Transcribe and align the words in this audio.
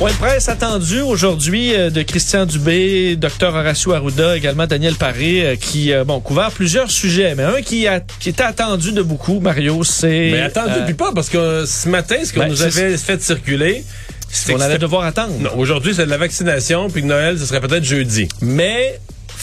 Point 0.00 0.12
de 0.12 0.16
presse 0.16 0.48
attendu 0.48 1.02
aujourd'hui 1.02 1.74
euh, 1.74 1.90
de 1.90 2.00
Christian 2.00 2.46
Dubé, 2.46 3.16
Dr 3.16 3.48
Horacio 3.48 3.92
Arruda, 3.92 4.34
également 4.34 4.66
Daniel 4.66 4.94
Paré, 4.94 5.44
euh, 5.44 5.56
qui 5.56 5.92
euh, 5.92 6.04
bon 6.04 6.20
couvert 6.20 6.52
plusieurs 6.52 6.90
sujets, 6.90 7.34
mais 7.34 7.42
un 7.42 7.60
qui, 7.60 7.86
a, 7.86 8.00
qui 8.00 8.30
était 8.30 8.42
attendu 8.42 8.92
de 8.92 9.02
beaucoup, 9.02 9.40
Mario, 9.40 9.84
c'est... 9.84 10.30
Mais 10.32 10.40
attendu, 10.40 10.72
euh, 10.74 10.84
puis 10.86 10.94
pas, 10.94 11.12
parce 11.14 11.28
que 11.28 11.66
ce 11.66 11.86
matin, 11.90 12.16
ce 12.24 12.32
qu'on 12.32 12.40
ben, 12.40 12.48
nous 12.48 12.62
avait 12.62 12.96
fait 12.96 13.20
circuler, 13.20 13.84
c'était 14.30 14.54
on 14.54 14.60
allait 14.62 14.78
devoir 14.78 15.04
attendre. 15.04 15.34
Non, 15.38 15.50
aujourd'hui, 15.58 15.92
c'est 15.94 16.06
de 16.06 16.10
la 16.10 16.16
vaccination, 16.16 16.88
puis 16.88 17.02
Noël, 17.02 17.38
ce 17.38 17.44
serait 17.44 17.60
peut-être 17.60 17.84
jeudi. 17.84 18.26
Mais 18.40 18.98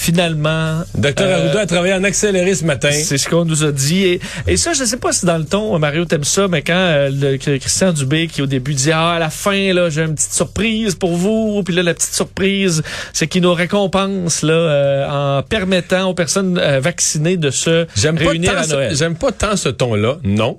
finalement... 0.08 0.84
Docteur 0.96 1.28
euh, 1.28 1.44
Arruda 1.44 1.60
a 1.60 1.66
travaillé 1.66 1.94
en 1.94 2.04
accéléré 2.06 2.56
ce 2.56 2.64
matin. 2.64 2.92
C'est 2.92 3.18
ce 3.18 3.28
qu'on 3.28 3.44
nous 3.44 3.66
a 3.66 3.74
dit. 3.74 4.06
Et, 4.06 4.22
et 4.48 4.56
ça, 4.56 4.72
je 4.72 4.86
sais 4.86 4.96
pas 4.96 5.12
si 5.12 5.26
dans 5.26 5.38
le 5.38 5.44
ton, 5.44 5.78
Mario 5.80 6.06
t'aime 6.06 6.24
ça, 6.24 6.48
mais 6.48 6.62
quand 6.62 6.74
euh, 6.78 7.10
le, 7.12 7.38
Christian 7.58 7.92
Dubé, 7.92 8.28
qui 8.28 8.42
au 8.42 8.46
début 8.46 8.74
dit, 8.74 8.94
ah, 8.94 9.12
à 9.12 9.20
la 9.20 9.30
fin, 9.30 9.74
là, 9.74 9.90
j'ai 9.90 10.04
une 10.04 10.16
petite 10.16 10.32
surprise 10.32 10.96
pour 10.96 11.18
vous. 11.18 11.62
Puis 11.64 11.76
là, 11.76 11.84
la 11.84 11.94
petite 11.94 12.14
surprise, 12.14 12.84
c'est 13.12 13.28
qu'il 13.28 13.42
nous 13.42 13.54
récompense, 13.54 14.44
là, 14.44 14.54
euh, 14.54 15.40
en 15.40 15.44
permettant 15.44 16.10
aux 16.10 16.14
personnes 16.14 16.58
euh, 16.58 16.80
vaccinées 16.80 17.36
de 17.36 17.50
se 17.50 17.86
J'aime 17.98 18.18
pas, 18.18 18.30
réunir 18.30 18.54
tant 18.54 18.60
à 18.60 18.68
Noël. 18.68 18.96
j'aime 18.96 19.16
pas 19.16 19.34
tant 19.34 19.58
ce 19.58 19.68
ton-là, 19.68 20.20
non. 20.24 20.58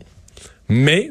Mais 0.69 1.11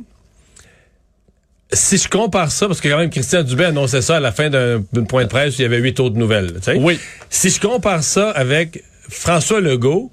si 1.73 1.97
je 1.97 2.07
compare 2.07 2.51
ça, 2.51 2.67
parce 2.67 2.79
que 2.79 2.87
quand 2.87 2.97
même 2.97 3.09
Christian 3.09 3.43
Dubé 3.43 3.65
annonçait 3.65 4.01
ça 4.01 4.17
à 4.17 4.19
la 4.19 4.31
fin 4.31 4.49
d'un 4.49 4.83
d'une 4.93 5.07
point 5.07 5.23
de 5.23 5.29
presse 5.29 5.55
où 5.57 5.59
il 5.59 5.63
y 5.63 5.65
avait 5.65 5.79
huit 5.79 5.99
autres 5.99 6.15
nouvelles. 6.15 6.53
tu 6.55 6.63
sais. 6.63 6.77
Oui. 6.77 6.99
Si 7.29 7.49
je 7.49 7.59
compare 7.59 8.03
ça 8.03 8.29
avec 8.31 8.83
François 9.09 9.59
Legault, 9.59 10.11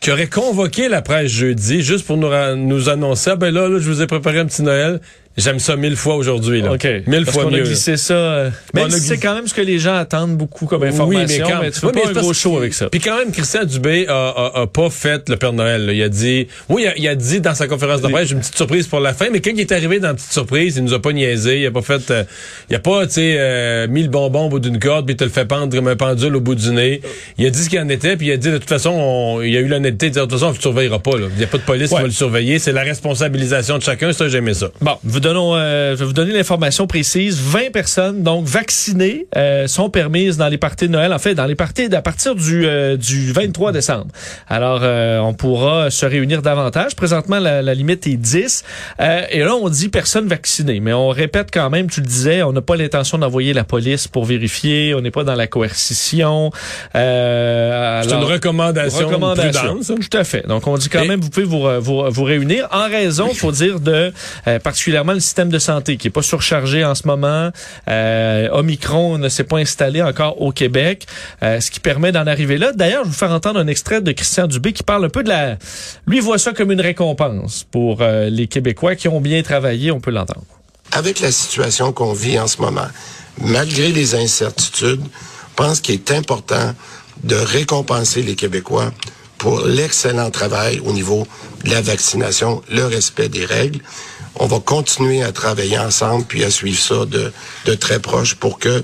qui 0.00 0.10
aurait 0.10 0.28
convoqué 0.28 0.88
la 0.88 1.02
presse 1.02 1.30
jeudi 1.30 1.82
juste 1.82 2.06
pour 2.06 2.16
nous, 2.16 2.30
nous 2.56 2.88
annoncer, 2.88 3.30
ah 3.30 3.36
ben 3.36 3.52
là, 3.52 3.68
là, 3.68 3.78
je 3.78 3.90
vous 3.90 4.02
ai 4.02 4.06
préparé 4.06 4.38
un 4.38 4.46
petit 4.46 4.62
Noël. 4.62 5.00
J'aime 5.36 5.58
ça 5.58 5.76
mille 5.76 5.96
fois 5.96 6.16
aujourd'hui. 6.16 6.62
là. 6.62 6.72
OK. 6.72 6.84
Mille 7.06 7.24
Parce 7.24 7.34
fois 7.36 7.44
qu'on 7.44 7.50
mieux. 7.50 7.60
a 7.60 7.64
glissé 7.64 7.96
ça. 7.96 8.14
euh, 8.14 8.50
on 8.74 8.78
a 8.78 8.90
si 8.90 9.00
c'est 9.00 9.14
glissé- 9.16 9.20
quand 9.22 9.34
même 9.34 9.46
ce 9.46 9.52
que 9.54 9.60
les 9.60 9.78
gens 9.78 9.94
attendent 9.96 10.36
beaucoup 10.36 10.64
comme 10.66 10.82
information, 10.82 11.06
Oui, 11.08 11.26
mais, 11.28 11.50
quand, 11.52 11.60
mais 11.60 11.70
tu 11.70 11.80
fais 11.80 11.86
oui, 11.86 11.92
mais 11.94 12.00
pas 12.02 12.08
c'est 12.12 12.18
un 12.18 12.20
gros 12.22 12.30
que- 12.30 12.36
show 12.36 12.56
avec 12.56 12.72
ça. 12.74 12.88
Puis 12.88 13.00
quand 13.00 13.18
même, 13.18 13.32
Christian 13.32 13.64
Dubé 13.64 14.06
a, 14.08 14.28
a- 14.28 14.60
a 14.62 14.66
pas 14.66 14.88
fait 14.90 15.28
le 15.28 15.36
Père 15.36 15.52
Noël. 15.52 15.86
là. 15.86 15.92
Il 15.92 16.02
a 16.02 16.08
dit, 16.08 16.46
oui, 16.70 16.82
il 16.84 16.88
a, 16.88 16.96
il 16.96 17.08
a 17.08 17.14
dit 17.14 17.40
dans 17.40 17.54
sa 17.54 17.66
conférence 17.68 18.00
de 18.00 18.08
presse, 18.08 18.28
j'ai 18.28 18.34
une 18.34 18.40
petite 18.40 18.56
surprise 18.56 18.86
pour 18.86 19.00
la 19.00 19.12
fin. 19.12 19.26
Mais 19.30 19.40
quand 19.40 19.50
il 19.52 19.60
est 19.60 19.72
arrivé 19.72 20.00
dans 20.00 20.08
la 20.08 20.14
petite 20.14 20.32
surprise, 20.32 20.76
il 20.78 20.84
nous 20.84 20.94
a 20.94 21.02
pas 21.02 21.12
niaisé. 21.12 21.60
Il 21.60 21.66
a 21.66 21.70
pas 21.70 21.82
fait, 21.82 22.10
euh, 22.10 22.24
il 22.70 22.76
a 22.76 22.78
pas, 22.78 23.06
tu 23.06 23.12
sais, 23.14 23.36
euh, 23.38 23.86
mis 23.88 24.02
le 24.02 24.08
bonbon 24.08 24.46
au 24.46 24.48
bout 24.48 24.58
d'une 24.58 24.78
corde 24.78 25.04
puis 25.06 25.14
il 25.14 25.16
te 25.18 25.24
le 25.24 25.30
fait 25.30 25.44
pendre 25.44 25.74
comme 25.74 25.88
un 25.88 25.96
pendule 25.96 26.34
au 26.36 26.40
bout 26.40 26.54
du 26.54 26.70
nez. 26.70 27.02
Il 27.36 27.44
a 27.46 27.50
dit 27.50 27.62
ce 27.62 27.68
qu'il 27.68 27.78
en 27.80 27.88
était 27.90 28.16
puis 28.16 28.28
il 28.28 28.32
a 28.32 28.36
dit 28.38 28.50
de 28.50 28.58
toute 28.58 28.68
façon, 28.68 28.90
on- 28.90 29.42
il 29.42 29.54
a 29.56 29.60
eu 29.60 29.66
l'honnêteté 29.68 30.08
de 30.08 30.14
dire 30.14 30.26
de 30.26 30.30
toute 30.30 30.38
façon, 30.40 30.52
on 30.52 30.56
ne 30.56 30.60
surveillera 30.60 30.98
pas. 30.98 31.16
là. 31.18 31.26
Il 31.34 31.40
y 31.40 31.44
a 31.44 31.46
pas 31.46 31.58
de 31.58 31.62
police 31.62 31.88
qui 31.90 31.94
Ouais. 31.94 32.00
va 32.00 32.06
le 32.06 32.12
surveiller. 32.12 32.58
C'est 32.58 32.72
la 32.72 32.82
responsabilisation 32.82 33.76
de 33.78 33.82
chacun. 33.82 34.12
Ça, 34.12 34.28
j'aimais 34.28 34.54
ça. 34.54 34.70
Bon, 34.80 34.96
vous 35.04 35.20
donnons, 35.26 35.54
euh, 35.56 35.92
je 35.92 35.96
vais 36.00 36.04
vous 36.04 36.12
donner 36.12 36.32
l'information 36.32 36.86
précise. 36.86 37.40
20 37.40 37.72
personnes, 37.72 38.22
donc 38.22 38.44
vaccinées, 38.46 39.26
euh, 39.36 39.66
sont 39.66 39.90
permises 39.90 40.36
dans 40.36 40.48
les 40.48 40.58
parties 40.58 40.86
de 40.86 40.92
Noël. 40.92 41.12
En 41.12 41.18
fait, 41.18 41.34
dans 41.34 41.46
les 41.46 41.54
parties 41.56 41.92
à 41.94 42.00
partir 42.02 42.34
du, 42.36 42.64
euh, 42.64 42.96
du 42.96 43.32
23 43.32 43.72
décembre. 43.72 44.06
Alors, 44.48 44.80
euh, 44.82 45.18
on 45.18 45.34
pourra 45.34 45.90
se 45.90 46.06
réunir 46.06 46.42
davantage. 46.42 46.94
Présentement, 46.94 47.38
la, 47.40 47.60
la 47.60 47.74
limite 47.74 48.06
est 48.06 48.16
10. 48.16 48.62
Euh, 49.00 49.22
et 49.30 49.40
là, 49.40 49.54
on 49.56 49.68
dit 49.68 49.88
personnes 49.88 50.28
vaccinées. 50.28 50.78
Mais 50.80 50.92
on 50.92 51.08
répète 51.08 51.48
quand 51.52 51.70
même, 51.70 51.90
tu 51.90 52.00
le 52.00 52.06
disais, 52.06 52.42
on 52.44 52.52
n'a 52.52 52.60
pas 52.62 52.76
l'intention 52.76 53.18
d'envoyer 53.18 53.52
la 53.52 53.64
police 53.64 54.06
pour 54.08 54.24
vérifier. 54.24 54.94
On 54.94 55.00
n'est 55.00 55.10
pas 55.10 55.24
dans 55.24 55.34
la 55.34 55.46
coercition. 55.48 56.50
Euh, 56.94 58.02
C'est 58.04 58.14
une 58.14 58.22
recommandation, 58.24 59.06
recommandation. 59.08 59.60
prudente. 59.60 59.82
ça? 59.82 59.94
Tout 59.94 60.16
à 60.16 60.24
fait. 60.24 60.46
Donc, 60.46 60.66
on 60.66 60.76
dit 60.76 60.88
quand 60.88 61.02
Et- 61.02 61.08
même, 61.08 61.20
vous 61.20 61.30
pouvez 61.30 61.46
vous, 61.46 61.66
vous, 61.80 62.04
vous 62.10 62.24
réunir 62.24 62.68
en 62.70 62.88
raison, 62.88 63.32
faut 63.34 63.52
dire, 63.52 63.80
de 63.80 64.12
euh, 64.46 64.58
particulièrement 64.60 65.14
le 65.16 65.20
système 65.20 65.48
de 65.48 65.58
santé 65.58 65.96
qui 65.96 66.08
est 66.08 66.10
pas 66.10 66.22
surchargé 66.22 66.84
en 66.84 66.94
ce 66.94 67.06
moment. 67.06 67.50
Euh, 67.88 68.48
Omicron 68.52 69.18
ne 69.18 69.28
s'est 69.28 69.44
pas 69.44 69.58
installé 69.58 70.02
encore 70.02 70.40
au 70.40 70.52
Québec, 70.52 71.06
euh, 71.42 71.60
ce 71.60 71.70
qui 71.70 71.80
permet 71.80 72.12
d'en 72.12 72.26
arriver 72.26 72.58
là. 72.58 72.72
D'ailleurs, 72.72 73.02
je 73.02 73.08
vais 73.08 73.12
vous 73.12 73.18
faire 73.18 73.32
entendre 73.32 73.58
un 73.58 73.66
extrait 73.66 74.00
de 74.00 74.12
Christian 74.12 74.46
Dubé 74.46 74.72
qui 74.72 74.82
parle 74.82 75.04
un 75.04 75.08
peu 75.08 75.22
de 75.22 75.28
la... 75.28 75.56
Lui 76.06 76.20
voit 76.20 76.38
ça 76.38 76.52
comme 76.52 76.70
une 76.70 76.80
récompense 76.80 77.66
pour 77.70 77.98
euh, 78.00 78.30
les 78.30 78.46
Québécois 78.46 78.94
qui 78.94 79.08
ont 79.08 79.20
bien 79.20 79.42
travaillé. 79.42 79.90
On 79.90 80.00
peut 80.00 80.12
l'entendre. 80.12 80.44
avec 80.92 81.20
la 81.20 81.32
situation 81.32 81.92
qu'on 81.92 82.12
vit 82.12 82.38
en 82.38 82.46
ce 82.46 82.60
moment, 82.60 82.86
malgré 83.40 83.88
les 83.92 84.14
incertitudes, 84.14 85.02
je 85.02 85.54
pense 85.56 85.80
qu'il 85.80 85.94
est 85.94 86.12
important 86.12 86.74
de 87.24 87.34
récompenser 87.34 88.22
les 88.22 88.36
Québécois 88.36 88.92
pour 89.38 89.66
l'excellent 89.66 90.30
travail 90.30 90.80
au 90.84 90.92
niveau 90.92 91.26
de 91.64 91.70
la 91.70 91.80
vaccination, 91.80 92.62
le 92.70 92.84
respect 92.84 93.28
des 93.28 93.44
règles. 93.44 93.80
On 94.38 94.46
va 94.46 94.60
continuer 94.60 95.22
à 95.22 95.32
travailler 95.32 95.78
ensemble 95.78 96.24
puis 96.26 96.44
à 96.44 96.50
suivre 96.50 96.78
ça 96.78 97.06
de, 97.06 97.32
de 97.64 97.74
très 97.74 97.98
proche 98.00 98.34
pour 98.34 98.58
que 98.58 98.82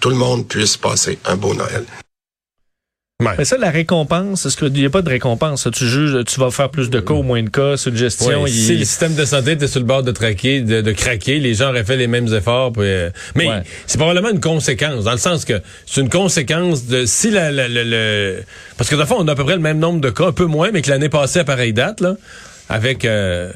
tout 0.00 0.10
le 0.10 0.16
monde 0.16 0.46
puisse 0.48 0.76
passer 0.76 1.18
un 1.24 1.36
beau 1.36 1.54
Noël. 1.54 1.84
Ouais. 3.22 3.34
Mais 3.38 3.44
ça, 3.44 3.56
la 3.56 3.70
récompense, 3.70 4.46
est-ce 4.46 4.56
qu'il 4.56 4.72
n'y 4.72 4.84
a 4.84 4.90
pas 4.90 5.02
de 5.02 5.08
récompense? 5.08 5.68
Tu 5.72 5.86
juges, 5.86 6.24
tu 6.24 6.40
vas 6.40 6.50
faire 6.50 6.70
plus 6.70 6.90
de 6.90 6.98
cas 6.98 7.14
ou 7.14 7.22
moins 7.22 7.40
de 7.40 7.50
cas, 7.50 7.76
c'est 7.76 7.90
une 7.90 7.96
gestion. 7.96 8.42
Ouais, 8.42 8.50
il- 8.50 8.64
Si 8.66 8.76
le 8.76 8.84
système 8.84 9.14
de 9.14 9.24
santé 9.24 9.52
était 9.52 9.68
sur 9.68 9.78
le 9.78 9.86
bord 9.86 10.02
de 10.02 10.10
traquer, 10.10 10.60
de, 10.60 10.80
de 10.80 10.92
craquer, 10.92 11.38
les 11.38 11.54
gens 11.54 11.68
auraient 11.68 11.84
fait 11.84 11.96
les 11.96 12.08
mêmes 12.08 12.26
efforts. 12.34 12.72
puis, 12.72 12.82
euh, 12.82 13.10
mais 13.36 13.46
Ouais. 13.48 13.62
c'est 13.86 13.98
probablement 13.98 14.30
une 14.30 14.40
conséquence, 14.40 15.04
dans 15.04 15.12
le 15.12 15.18
sens 15.18 15.44
que 15.44 15.60
c'est 15.86 16.00
une 16.00 16.10
conséquence 16.10 16.86
de 16.86 17.06
si 17.06 17.30
la, 17.30 17.52
la- 17.52 17.68
la- 17.68 17.84
le- 17.84 18.42
parce 18.76 18.90
que 18.90 18.96
dans 18.96 19.02
le 19.02 19.06
fond 19.06 19.16
on 19.20 19.28
a 19.28 19.32
à 19.32 19.34
peu 19.36 19.44
près 19.44 19.54
le 19.54 19.60
même 19.62 19.78
nombre 19.78 20.00
de 20.00 20.10
cas, 20.10 20.26
un 20.26 20.32
peu 20.32 20.46
moins, 20.46 20.72
mais 20.72 20.82
que 20.82 20.90
l'année 20.90 21.08
passée 21.08 21.38
à 21.38 21.44
pareille 21.44 21.72
date 21.74 22.00
là, 22.00 22.16
avec 22.68 23.04
euh, 23.04 23.52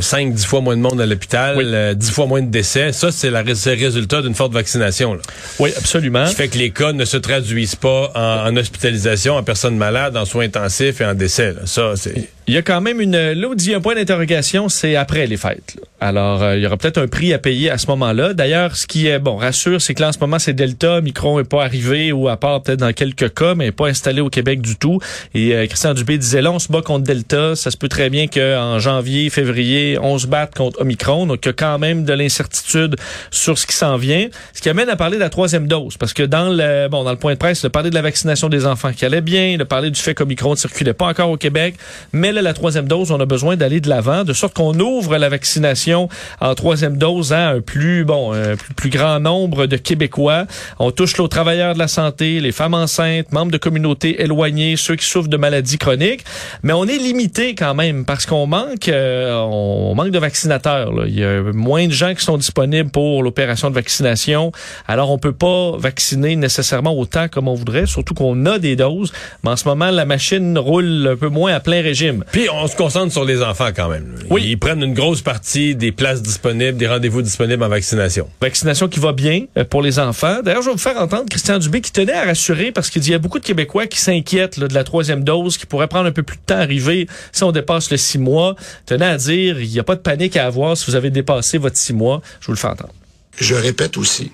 5 0.00 0.32
10 0.34 0.44
fois 0.46 0.60
moins 0.60 0.76
de 0.76 0.80
monde 0.80 1.00
à 1.00 1.06
l'hôpital, 1.06 1.56
Oui. 1.56 1.64
euh, 1.66 1.92
10 1.94 2.10
fois 2.12 2.26
moins 2.26 2.40
de 2.40 2.46
décès, 2.50 2.92
ça 2.92 3.10
c'est 3.10 3.30
le 3.30 3.38
résultat 3.38 4.22
d'une 4.22 4.34
forte 4.34 4.52
vaccination 4.52 5.14
là. 5.14 5.20
Oui, 5.58 5.70
absolument. 5.76 6.24
Qui 6.26 6.34
fait 6.36 6.48
que 6.48 6.56
les 6.58 6.70
cas 6.70 6.92
ne 6.92 7.04
se 7.04 7.16
traduisent 7.16 7.74
pas 7.74 8.12
en, 8.14 8.48
en 8.52 8.56
hospitalisation, 8.56 9.34
en 9.36 9.42
personnes 9.42 9.76
malades, 9.76 10.16
en 10.16 10.24
soins 10.24 10.44
intensifs 10.44 11.00
et 11.00 11.04
en 11.04 11.14
décès. 11.14 11.52
là. 11.52 11.60
Ça 11.66 11.94
c'est 11.96 12.28
Il 12.48 12.54
y 12.54 12.56
a 12.56 12.62
quand 12.62 12.80
même 12.80 13.00
une. 13.00 13.16
Là 13.16 13.48
où 13.48 13.54
dit 13.54 13.72
un 13.72 13.80
point 13.80 13.94
d'interrogation, 13.94 14.68
c'est 14.68 14.96
après 14.96 15.26
les 15.26 15.36
fêtes. 15.36 15.76
Alors, 16.00 16.42
euh, 16.42 16.56
il 16.56 16.62
y 16.62 16.66
aura 16.66 16.76
peut-être 16.76 16.98
un 16.98 17.06
prix 17.06 17.32
à 17.32 17.38
payer 17.38 17.70
à 17.70 17.78
ce 17.78 17.86
moment-là. 17.86 18.34
D'ailleurs, 18.34 18.74
ce 18.74 18.88
qui 18.88 19.06
est 19.06 19.20
bon, 19.20 19.36
rassure, 19.36 19.80
c'est 19.80 19.94
que 19.94 20.00
là, 20.00 20.08
en 20.08 20.12
ce 20.12 20.18
moment, 20.18 20.40
c'est 20.40 20.52
Delta, 20.52 21.00
Micron 21.00 21.38
est 21.38 21.48
pas 21.48 21.62
arrivé, 21.62 22.10
ou 22.10 22.28
à 22.28 22.36
part 22.36 22.60
peut-être 22.60 22.80
dans 22.80 22.92
quelques 22.92 23.32
cas, 23.34 23.54
mais 23.54 23.70
pas 23.70 23.86
installé 23.86 24.20
au 24.20 24.28
Québec 24.28 24.60
du 24.60 24.74
tout. 24.74 24.98
Et 25.34 25.54
euh, 25.54 25.66
Christian 25.68 25.94
Dubé 25.94 26.18
disait 26.18 26.42
là, 26.42 26.50
on 26.50 26.58
se 26.58 26.72
bat 26.72 26.82
contre 26.82 27.04
Delta. 27.04 27.54
Ça 27.54 27.70
se 27.70 27.76
peut 27.76 27.88
très 27.88 28.10
bien 28.10 28.26
qu'en 28.26 28.80
janvier, 28.80 29.30
février, 29.30 29.96
on 30.02 30.18
se 30.18 30.26
batte 30.26 30.56
contre 30.56 30.80
Omicron. 30.80 31.26
Donc, 31.26 31.44
il 31.44 31.48
y 31.48 31.50
a 31.50 31.52
quand 31.52 31.78
même 31.78 32.04
de 32.04 32.12
l'incertitude 32.12 32.96
sur 33.30 33.56
ce 33.56 33.68
qui 33.68 33.76
s'en 33.76 33.96
vient. 33.96 34.26
Ce 34.52 34.60
qui 34.60 34.68
amène 34.68 34.88
à 34.88 34.96
parler 34.96 35.18
de 35.18 35.22
la 35.22 35.30
troisième 35.30 35.68
dose. 35.68 35.96
Parce 35.96 36.12
que 36.12 36.24
dans 36.24 36.48
le 36.48 36.88
bon, 36.88 37.04
dans 37.04 37.12
le 37.12 37.16
point 37.16 37.34
de 37.34 37.38
presse, 37.38 37.62
il 37.62 37.66
a 37.66 37.70
parlé 37.70 37.90
de 37.90 37.94
la 37.94 38.02
vaccination 38.02 38.48
des 38.48 38.66
enfants 38.66 38.92
qui 38.92 39.04
allait 39.04 39.20
bien, 39.20 39.50
il 39.50 39.62
a 39.62 39.66
parlé 39.66 39.92
du 39.92 40.00
fait 40.00 40.14
qu'Omicron 40.14 40.50
ne 40.50 40.56
circulait 40.56 40.94
pas 40.94 41.06
encore 41.06 41.30
au 41.30 41.36
Québec, 41.36 41.76
mais 42.12 42.31
La 42.32 42.54
troisième 42.54 42.88
dose, 42.88 43.10
on 43.10 43.20
a 43.20 43.26
besoin 43.26 43.56
d'aller 43.56 43.80
de 43.80 43.90
l'avant, 43.90 44.24
de 44.24 44.32
sorte 44.32 44.54
qu'on 44.54 44.78
ouvre 44.80 45.18
la 45.18 45.28
vaccination 45.28 46.08
en 46.40 46.54
troisième 46.54 46.96
dose 46.96 47.32
à 47.32 47.50
un 47.50 47.60
plus 47.60 48.04
bon, 48.04 48.32
un 48.32 48.56
plus, 48.76 48.88
grand 48.88 49.20
nombre 49.20 49.66
de 49.66 49.76
Québécois. 49.76 50.46
On 50.78 50.90
touche 50.90 51.18
là, 51.18 51.24
aux 51.24 51.28
travailleurs 51.28 51.74
de 51.74 51.78
la 51.78 51.88
santé, 51.88 52.40
les 52.40 52.52
femmes 52.52 52.74
enceintes, 52.74 53.32
membres 53.32 53.52
de 53.52 53.58
communautés 53.58 54.22
éloignées, 54.22 54.76
ceux 54.76 54.96
qui 54.96 55.04
souffrent 55.04 55.28
de 55.28 55.36
maladies 55.36 55.76
chroniques. 55.76 56.24
Mais 56.62 56.72
on 56.72 56.84
est 56.86 56.96
limité 56.96 57.54
quand 57.54 57.74
même 57.74 58.06
parce 58.06 58.24
qu'on 58.24 58.46
manque, 58.46 58.88
euh, 58.88 59.34
on 59.34 59.94
manque 59.94 60.10
de 60.10 60.18
vaccinateurs. 60.18 60.90
Il 61.06 61.18
y 61.18 61.24
a 61.24 61.42
moins 61.52 61.86
de 61.86 61.92
gens 61.92 62.14
qui 62.14 62.24
sont 62.24 62.38
disponibles 62.38 62.90
pour 62.90 63.22
l'opération 63.22 63.68
de 63.68 63.74
vaccination. 63.74 64.52
Alors, 64.88 65.10
on 65.10 65.18
peut 65.18 65.32
pas 65.32 65.76
vacciner 65.76 66.36
nécessairement 66.36 66.96
autant 66.96 67.28
comme 67.28 67.48
on 67.48 67.54
voudrait, 67.54 67.86
surtout 67.86 68.14
qu'on 68.14 68.46
a 68.46 68.58
des 68.58 68.74
doses. 68.74 69.12
Mais 69.44 69.50
en 69.50 69.56
ce 69.56 69.68
moment, 69.68 69.90
la 69.90 70.06
machine 70.06 70.58
roule 70.58 71.10
un 71.12 71.16
peu 71.16 71.28
moins 71.28 71.52
à 71.52 71.60
plein 71.60 71.82
régime. 71.82 72.21
Puis 72.30 72.48
on 72.50 72.66
se 72.66 72.76
concentre 72.76 73.12
sur 73.12 73.24
les 73.24 73.42
enfants 73.42 73.70
quand 73.74 73.88
même. 73.88 74.14
Oui. 74.30 74.42
Ils 74.46 74.58
prennent 74.58 74.82
une 74.82 74.94
grosse 74.94 75.22
partie 75.22 75.74
des 75.74 75.92
places 75.92 76.22
disponibles, 76.22 76.76
des 76.78 76.86
rendez-vous 76.86 77.22
disponibles 77.22 77.62
en 77.62 77.68
vaccination. 77.68 78.28
Vaccination 78.40 78.88
qui 78.88 79.00
va 79.00 79.12
bien 79.12 79.46
euh, 79.56 79.64
pour 79.64 79.82
les 79.82 79.98
enfants. 79.98 80.40
D'ailleurs, 80.42 80.62
je 80.62 80.68
vais 80.68 80.72
vous 80.72 80.78
faire 80.78 80.96
entendre 81.00 81.26
Christian 81.28 81.58
Dubé 81.58 81.80
qui 81.80 81.92
tenait 81.92 82.12
à 82.12 82.24
rassurer 82.24 82.72
parce 82.72 82.90
qu'il 82.90 83.02
dit 83.02 83.08
il 83.08 83.12
y 83.12 83.14
a 83.14 83.18
beaucoup 83.18 83.38
de 83.38 83.44
Québécois 83.44 83.86
qui 83.86 84.00
s'inquiètent 84.00 84.56
là, 84.56 84.68
de 84.68 84.74
la 84.74 84.84
troisième 84.84 85.24
dose, 85.24 85.56
qui 85.56 85.66
pourrait 85.66 85.88
prendre 85.88 86.06
un 86.06 86.12
peu 86.12 86.22
plus 86.22 86.36
de 86.36 86.42
temps 86.46 86.56
à 86.56 86.60
arriver 86.60 87.06
si 87.32 87.44
on 87.44 87.52
dépasse 87.52 87.90
le 87.90 87.96
six 87.96 88.18
mois. 88.18 88.54
Tenait 88.86 89.06
à 89.06 89.16
dire 89.16 89.60
il 89.60 89.68
n'y 89.68 89.78
a 89.78 89.84
pas 89.84 89.96
de 89.96 90.00
panique 90.00 90.36
à 90.36 90.46
avoir 90.46 90.76
si 90.76 90.90
vous 90.90 90.96
avez 90.96 91.10
dépassé 91.10 91.58
votre 91.58 91.76
six 91.76 91.92
mois. 91.92 92.20
Je 92.40 92.46
vous 92.46 92.52
le 92.52 92.58
fais 92.58 92.68
entendre. 92.68 92.94
Je 93.38 93.54
répète 93.54 93.96
aussi, 93.96 94.30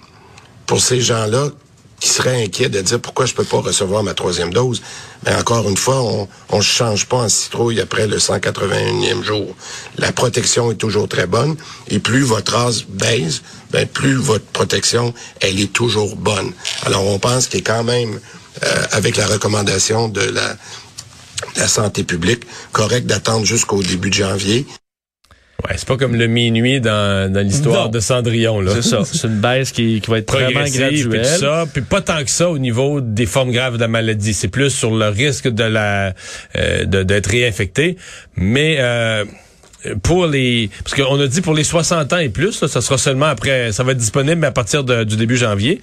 pour 0.67 0.81
ces 0.81 1.01
gens-là 1.01 1.51
qui 2.01 2.09
seraient 2.09 2.45
inquiets 2.45 2.69
de 2.69 2.81
dire 2.81 3.01
pourquoi 3.01 3.27
je 3.27 3.35
peux 3.35 3.45
pas 3.45 3.59
recevoir 3.59 4.03
ma 4.03 4.15
troisième 4.15 4.53
dose, 4.53 4.83
mais 5.25 5.35
encore 5.35 5.69
une 5.69 5.77
fois, 5.77 6.01
on 6.51 6.63
se 6.63 6.67
change 6.67 7.07
pas 7.07 7.17
en 7.17 7.29
citrouille 7.29 7.81
après 7.81 8.07
le 8.07 8.19
181e 8.19 9.23
jour. 9.23 9.55
La 9.97 10.13
protection 10.13 10.71
est 10.71 10.77
toujours 10.77 11.09
très 11.09 11.27
bonne 11.27 11.57
et 11.89 11.99
plus 11.99 12.23
votre 12.23 12.53
race 12.55 12.85
baisse, 12.85 13.43
ben 13.71 13.87
plus 13.87 14.15
votre 14.15 14.47
protection 14.47 15.13
elle 15.41 15.59
est 15.61 15.73
toujours 15.73 16.17
bonne. 16.17 16.53
Alors 16.85 17.05
on 17.07 17.19
pense 17.19 17.49
qu'il 17.49 17.61
est 17.61 17.63
quand 17.63 17.85
même 17.85 18.21
euh, 18.63 18.85
avec 18.93 19.17
la 19.17 19.27
recommandation 19.27 20.09
de 20.09 20.21
la 20.21 20.57
la 21.57 21.69
santé 21.69 22.05
publique 22.05 22.45
correct 22.73 23.07
d'attendre 23.07 23.45
jusqu'au 23.45 23.83
début 23.83 24.11
de 24.11 24.15
janvier. 24.15 24.67
Ouais, 25.67 25.75
c'est 25.77 25.89
pas 25.89 25.97
comme 25.97 26.15
le 26.15 26.29
minuit 26.29 26.81
dans, 26.81 27.33
dans 27.33 27.41
l'histoire 27.41 27.91
de 27.91 27.99
Cendrillon 27.99 28.61
là. 28.61 28.73
C'est 28.77 28.83
ça. 28.83 29.03
C'est 29.13 29.27
une 29.27 29.41
baisse 29.41 29.73
qui, 29.73 30.01
qui 30.01 30.09
va 30.09 30.19
être 30.19 30.31
vraiment 30.33 30.61
progressive 30.61 31.09
puis 31.09 31.19
graduelle. 31.19 31.35
tout 31.35 31.41
ça, 31.41 31.65
puis 31.73 31.83
pas 31.83 32.01
tant 32.01 32.23
que 32.23 32.31
ça 32.31 32.49
au 32.49 32.59
niveau 32.59 33.01
des 33.01 33.27
formes 33.27 33.51
graves 33.51 33.75
de 33.75 33.81
la 33.81 33.89
maladie. 33.89 34.35
C'est 34.35 34.47
plus 34.49 34.71
sur 34.71 34.95
le 34.95 35.09
risque 35.09 35.49
de 35.49 35.65
la 35.65 36.15
euh, 36.57 36.85
de- 36.85 37.03
d'être 37.03 37.27
réinfecté, 37.31 37.97
mais 38.37 38.77
euh, 38.79 39.25
pour 40.03 40.27
les 40.27 40.71
parce 40.85 40.95
qu'on 41.01 41.21
a 41.21 41.27
dit 41.29 41.41
pour 41.41 41.55
les 41.55 41.65
60 41.65 42.13
ans 42.13 42.19
et 42.19 42.29
plus, 42.29 42.61
là, 42.61 42.69
ça 42.69 42.81
sera 42.81 42.99
seulement 42.99 43.27
après, 43.27 43.71
ça 43.73 43.85
va 43.85 43.93
être 43.93 43.99
disponible 43.99 44.45
à 44.45 44.51
partir 44.51 44.83
du 44.85 45.17
début 45.17 45.37
janvier. 45.37 45.81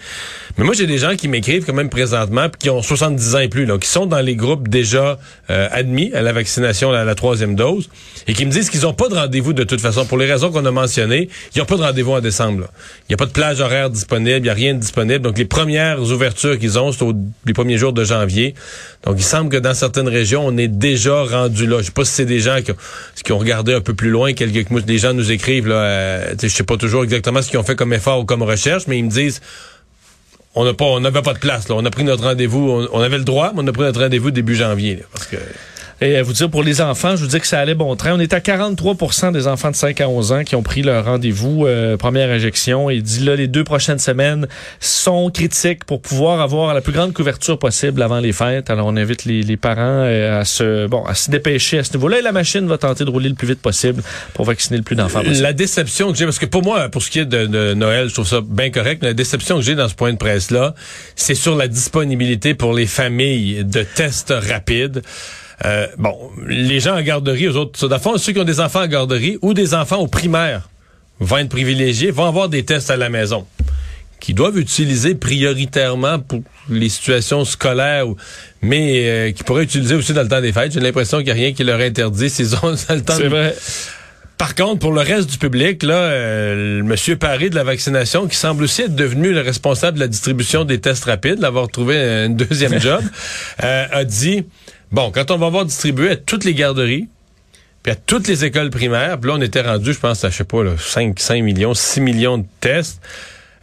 Mais 0.58 0.64
moi 0.66 0.74
j'ai 0.74 0.86
des 0.88 0.98
gens 0.98 1.16
qui 1.16 1.28
m'écrivent 1.28 1.66
quand 1.66 1.74
même 1.74 1.90
présentement 1.90 2.48
qui 2.60 2.70
ont 2.70 2.82
70 2.82 3.36
ans 3.36 3.40
et 3.40 3.48
plus, 3.50 3.66
donc 3.66 3.82
qui 3.82 3.90
sont 3.90 4.06
dans 4.06 4.20
les 4.20 4.36
groupes 4.36 4.68
déjà 4.68 5.18
euh, 5.50 5.68
admis 5.72 6.14
à 6.14 6.22
la 6.22 6.34
vaccination 6.34 6.92
à 6.92 7.04
la 7.06 7.16
troisième 7.16 7.56
dose 7.56 7.90
et 8.28 8.34
qui 8.34 8.46
me 8.46 8.52
disent 8.52 8.70
qu'ils 8.70 8.82
n'ont 8.82 8.94
pas 8.94 9.08
de 9.10 9.16
rendez-vous 9.16 9.54
de 9.54 9.64
toute 9.64 9.82
façon 9.82 10.06
pour 10.06 10.18
les 10.18 10.32
raisons 10.32 10.52
qu'on 10.52 10.66
a 10.66 10.72
mentionnées. 10.72 11.30
Ils 11.56 11.60
n'ont 11.60 11.66
pas 11.66 11.78
de 11.78 11.84
rendez-vous 11.84 12.12
en 12.14 12.22
décembre. 12.22 12.66
Il 13.02 13.12
n'y 13.12 13.14
a 13.14 13.18
pas 13.18 13.26
de 13.26 13.32
plage 13.32 13.60
horaire 13.62 13.90
disponible, 13.90 14.38
il 14.40 14.44
n'y 14.44 14.50
a 14.50 14.54
rien 14.54 14.74
de 14.74 14.80
disponible. 14.80 15.20
Donc 15.20 15.38
les 15.38 15.46
premières 15.46 16.02
ouvertures 16.02 16.58
qu'ils 16.60 16.78
ont, 16.80 16.92
c'est 16.92 17.04
au- 17.04 17.14
les 17.46 17.54
premiers 17.54 17.78
jours 17.78 17.94
de 17.94 18.04
janvier. 18.04 18.56
Donc 19.06 19.16
il 19.20 19.24
semble 19.24 19.50
que 19.50 19.58
dans 19.58 19.74
certaines 19.74 20.08
régions, 20.10 20.46
on 20.46 20.58
est 20.58 20.68
déjà 20.68 21.24
rendu 21.24 21.68
là. 21.68 21.78
Je 21.80 21.86
sais 21.86 21.92
pas 21.92 22.06
si 22.06 22.12
c'est 22.12 22.26
des 22.26 22.40
gens 22.40 22.62
qui 22.62 22.72
ont, 22.72 22.76
qui 23.24 23.32
ont 23.32 23.38
regardé 23.38 23.74
un 23.74 23.82
peu 23.86 23.94
plus 23.94 24.10
loin, 24.10 24.34
quelques 24.34 24.68
des 24.84 24.98
gens 24.98 25.14
nous 25.14 25.32
écrivent 25.32 25.68
là, 25.68 25.76
euh, 25.76 26.36
je 26.42 26.48
sais 26.48 26.64
pas 26.64 26.78
toujours 26.78 27.04
exactement 27.04 27.42
ce 27.42 27.50
qu'ils 27.50 27.60
ont 27.60 27.64
fait 27.64 27.76
comme 27.76 27.94
effort 27.94 28.20
ou 28.20 28.26
comme 28.26 28.44
recherche, 28.44 28.88
mais 28.88 28.98
ils 28.98 29.06
me 29.06 29.10
disent 29.10 29.42
on 30.56 30.66
n'a 30.66 30.74
pas 30.74 30.86
on 30.86 31.00
n'avait 31.00 31.22
pas 31.22 31.34
de 31.34 31.40
place 31.40 31.70
là. 31.70 31.76
On 31.76 31.86
a 31.86 31.92
pris 31.92 32.04
notre 32.04 32.24
rendez-vous, 32.24 32.88
on, 32.92 33.02
avait 33.02 33.18
le 33.18 33.24
droit, 33.24 33.52
mais 33.54 33.62
on 33.64 33.68
a 33.68 33.72
pris 33.72 33.84
notre 33.84 34.02
rendez-vous 34.02 34.32
début 34.32 34.56
janvier 34.56 35.04
parce 35.14 35.28
que 35.28 35.38
Et 36.02 36.18
à 36.18 36.24
vous 36.24 36.34
dire, 36.34 36.50
pour 36.50 36.62
les 36.62 36.82
enfants, 36.82 37.16
je 37.16 37.22
vous 37.24 37.30
dis 37.30 37.40
que 37.40 37.48
ça 37.48 37.60
allait 37.60 37.74
bon 37.74 37.96
train. 37.96 38.14
On 38.14 38.20
est 38.20 38.34
à 38.34 38.40
43% 38.40 39.32
des 39.32 39.48
enfants 39.48 39.72
de 39.72 39.76
5 39.76 40.02
à 40.02 40.10
11 40.10 40.32
ans 40.34 40.44
qui 40.44 40.56
ont 40.56 40.64
pris 40.64 40.82
leur 40.82 41.06
rendez-vous, 41.06 41.66
euh, 41.66 41.96
première 41.96 42.30
injection. 42.30 42.90
Et 42.90 42.96
il 42.96 43.04
dit 43.04 43.24
là, 43.24 43.38
les 43.38 43.48
deux 43.48 43.64
prochaines 43.64 44.00
semaines 44.00 44.48
sont 44.82 45.30
critiques 45.32 45.86
pour 45.86 46.02
pouvoir 46.02 46.42
avoir 46.42 46.74
la 46.74 46.82
plus 46.82 46.92
grande 46.92 47.14
couverture 47.14 47.58
possible 47.58 48.02
avant 48.02 48.20
les 48.20 48.34
fêtes. 48.34 48.70
Alors, 48.70 48.88
on 48.88 48.98
invite 48.98 49.24
les, 49.24 49.42
les 49.42 49.56
parents 49.56 49.80
euh, 49.80 50.42
à 50.42 50.44
se 50.44 50.88
bon 50.88 51.06
à 51.06 51.16
se 51.16 51.32
dépêcher 51.32 51.80
à 51.80 51.84
ce 51.86 51.94
niveau-là. 51.94 52.20
Et 52.20 52.22
la 52.22 52.34
machine 52.34 52.68
va 52.68 52.78
tenter 52.78 53.06
de 53.06 53.10
rouler 53.10 53.30
le 53.30 53.36
plus 53.36 53.48
vite 53.48 53.62
possible 53.62 54.04
pour 54.34 54.44
vacciner 54.44 54.78
le 54.78 54.84
plus 54.84 54.98
d'enfants 54.98 55.22
possible. 55.22 55.44
La 55.44 55.54
déception 55.54 56.12
que 56.12 56.18
j'ai, 56.18 56.26
parce 56.26 56.40
que 56.40 56.46
pour 56.46 56.64
moi, 56.64 56.90
pour 56.90 57.04
ce 57.04 57.10
qui 57.10 57.20
est 57.20 57.26
de 57.26 57.74
Noël, 57.74 58.10
je 58.10 58.14
trouve 58.14 58.28
ça 58.28 58.42
bien 58.42 58.70
correct, 58.70 59.00
mais 59.02 59.10
la 59.10 59.14
déception 59.14 59.56
que 59.56 59.62
j'ai 59.62 59.76
dans 59.76 59.88
ce 59.88 59.96
point 59.96 60.12
de 60.12 60.18
presse-là, 60.18 60.76
c'est 61.16 61.36
sur 61.36 61.56
la 61.56 61.70
disponibilité 61.70 62.54
pour 62.54 62.74
les 62.74 62.86
familles 62.86 63.64
de 63.64 63.84
tests 63.84 64.34
rapides. 64.36 65.02
Euh, 65.64 65.88
bon, 65.98 66.18
les 66.48 66.80
gens 66.82 66.98
en 66.98 67.02
garderie, 67.02 67.46
eux 67.46 67.56
autres, 67.56 67.88
le 67.88 67.98
fond, 67.98 68.18
ceux 68.18 68.34
qui 68.34 68.40
ont 68.40 68.44
des 68.44 68.60
enfants 68.60 68.82
en 68.82 68.88
garderie 68.88 69.38
ou 69.42 69.54
des 69.54 69.74
enfants 69.74 70.00
au 70.00 70.08
primaire 70.08 70.70
vont 71.22 71.38
être 71.38 71.50
privilégiés, 71.50 72.12
vont 72.12 72.26
avoir 72.28 72.50
des 72.50 72.66
tests 72.66 72.92
à 72.92 72.98
la 72.98 73.08
maison 73.10 73.46
qui 74.20 74.34
doivent 74.34 74.58
utiliser 74.58 75.14
prioritairement 75.16 76.20
pour 76.20 76.42
les 76.70 76.90
situations 76.90 77.46
scolaires, 77.46 78.06
mais 78.62 79.04
euh, 79.08 79.32
qui 79.32 79.44
pourraient 79.44 79.64
utiliser 79.64 79.94
aussi 79.96 80.14
dans 80.14 80.24
le 80.24 80.28
temps 80.28 80.42
des 80.42 80.52
fêtes. 80.52 80.74
J'ai 80.74 80.80
l'impression 80.80 81.18
qu'il 81.20 81.28
n'y 81.28 81.32
a 81.32 81.36
rien 81.36 81.54
qui 81.54 81.64
leur 81.64 81.80
interdit 81.80 82.30
s'ils 82.30 82.56
ont 82.56 82.60
dans 82.90 82.96
le 82.96 83.02
temps 83.02 83.16
C'est 83.16 83.24
de- 83.24 83.28
vrai. 83.30 83.56
par 84.38 84.56
contre, 84.56 84.80
pour 84.80 84.94
le 84.94 85.02
reste 85.02 85.30
du 85.30 85.38
public, 85.38 85.84
là, 85.84 85.96
euh, 85.96 86.78
le 86.80 86.84
monsieur 86.84 87.16
Paré 87.18 87.50
de 87.50 87.56
la 87.56 87.64
vaccination, 87.64 88.28
qui 88.28 88.36
semble 88.36 88.64
aussi 88.64 88.82
être 88.84 88.96
devenu 88.96 89.32
le 89.32 89.42
responsable 89.42 89.96
de 89.98 90.02
la 90.04 90.08
distribution 90.08 90.66
des 90.66 90.80
tests 90.80 91.06
rapides, 91.06 91.40
l'avoir 91.40 91.68
trouvé 91.70 91.98
un 91.98 92.30
deuxième 92.30 92.80
job, 92.82 93.02
euh, 93.64 93.86
a 93.92 94.04
dit, 94.06 94.44
bon, 94.96 95.12
quand 95.12 95.30
on 95.30 95.38
va 95.38 95.48
avoir 95.48 95.66
distribué 95.66 96.12
à 96.12 96.16
toutes 96.16 96.46
les 96.46 96.54
garderies, 96.54 97.08
puis 97.84 97.92
à 97.92 97.96
toutes 97.96 98.28
les 98.28 98.46
écoles 98.46 98.70
primaires, 98.70 99.20
puis 99.20 99.30
là, 99.30 99.36
on 99.38 99.42
était 99.42 99.62
rendu, 99.62 99.94
je 99.94 100.00
pense, 100.00 100.24
à, 100.24 100.30
je 100.30 100.38
sais 100.38 100.44
pas, 100.46 100.64
là, 100.64 100.72
5, 100.80 101.20
5 101.20 101.44
millions, 101.44 101.74
6 101.74 102.00
millions 102.00 102.38
de 102.40 102.46
tests. 102.62 103.02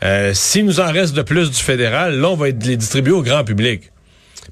Euh, 0.05 0.32
S'il 0.34 0.67
nous 0.67 0.79
en 0.79 0.93
reste 0.93 1.14
de 1.14 1.23
plus 1.23 1.50
du 1.50 1.56
fédéral, 1.56 2.20
là, 2.20 2.29
on 2.29 2.37
va 2.37 2.49
les 2.49 2.76
distribuer 2.76 3.12
au 3.12 3.23
grand 3.23 3.44
public. 3.44 3.90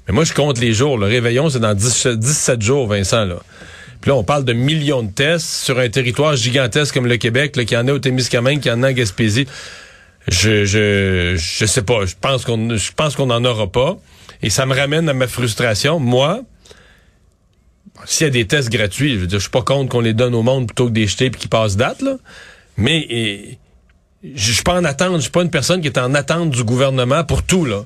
Mais 0.07 0.13
moi, 0.13 0.23
je 0.23 0.33
compte 0.33 0.59
les 0.59 0.73
jours. 0.73 0.97
Le 0.97 1.05
réveillon, 1.05 1.49
c'est 1.49 1.59
dans 1.59 1.75
10 1.75 2.07
17 2.17 2.61
jours, 2.61 2.87
Vincent, 2.87 3.25
là. 3.25 3.37
Puis 4.01 4.09
là, 4.09 4.15
on 4.15 4.23
parle 4.23 4.43
de 4.43 4.53
millions 4.53 5.03
de 5.03 5.11
tests 5.11 5.45
sur 5.45 5.77
un 5.77 5.87
territoire 5.87 6.35
gigantesque 6.35 6.95
comme 6.95 7.05
le 7.05 7.17
Québec, 7.17 7.55
là, 7.55 7.63
qui 7.63 7.77
en 7.77 7.87
a 7.87 7.93
au 7.93 7.99
Témiscamingue, 7.99 8.59
qui 8.59 8.71
en 8.71 8.81
a 8.81 8.89
en 8.89 8.93
Gaspésie. 8.93 9.45
Je, 10.27 10.65
je, 10.65 11.35
je 11.37 11.65
sais 11.65 11.83
pas. 11.83 12.05
Je 12.07 12.15
pense 12.19 12.43
qu'on, 12.43 12.75
je 12.75 12.91
pense 12.93 13.15
qu'on 13.15 13.27
n'en 13.27 13.45
aura 13.45 13.71
pas. 13.71 13.99
Et 14.41 14.49
ça 14.49 14.65
me 14.65 14.75
ramène 14.75 15.07
à 15.07 15.13
ma 15.13 15.27
frustration. 15.27 15.99
Moi, 15.99 16.41
s'il 18.05 18.25
y 18.25 18.27
a 18.27 18.31
des 18.31 18.47
tests 18.47 18.69
gratuits, 18.69 19.15
je 19.15 19.19
veux 19.19 19.27
dire, 19.27 19.39
je 19.39 19.43
suis 19.43 19.51
pas 19.51 19.61
contre 19.61 19.89
qu'on 19.89 20.01
les 20.01 20.13
donne 20.13 20.35
au 20.35 20.43
monde 20.43 20.67
plutôt 20.67 20.87
que 20.87 20.91
des 20.91 21.07
jeter 21.07 21.29
puis 21.29 21.41
qu'ils 21.41 21.49
passent 21.49 21.77
date, 21.77 22.01
là. 22.01 22.17
Mais, 22.77 23.57
je 24.23 24.51
suis 24.51 24.63
pas 24.63 24.79
en 24.79 24.83
attente. 24.83 25.15
Je 25.15 25.21
suis 25.21 25.31
pas 25.31 25.41
une 25.41 25.49
personne 25.49 25.81
qui 25.81 25.87
est 25.87 25.97
en 25.97 26.13
attente 26.13 26.51
du 26.51 26.63
gouvernement 26.63 27.23
pour 27.23 27.43
tout, 27.43 27.65
là. 27.65 27.83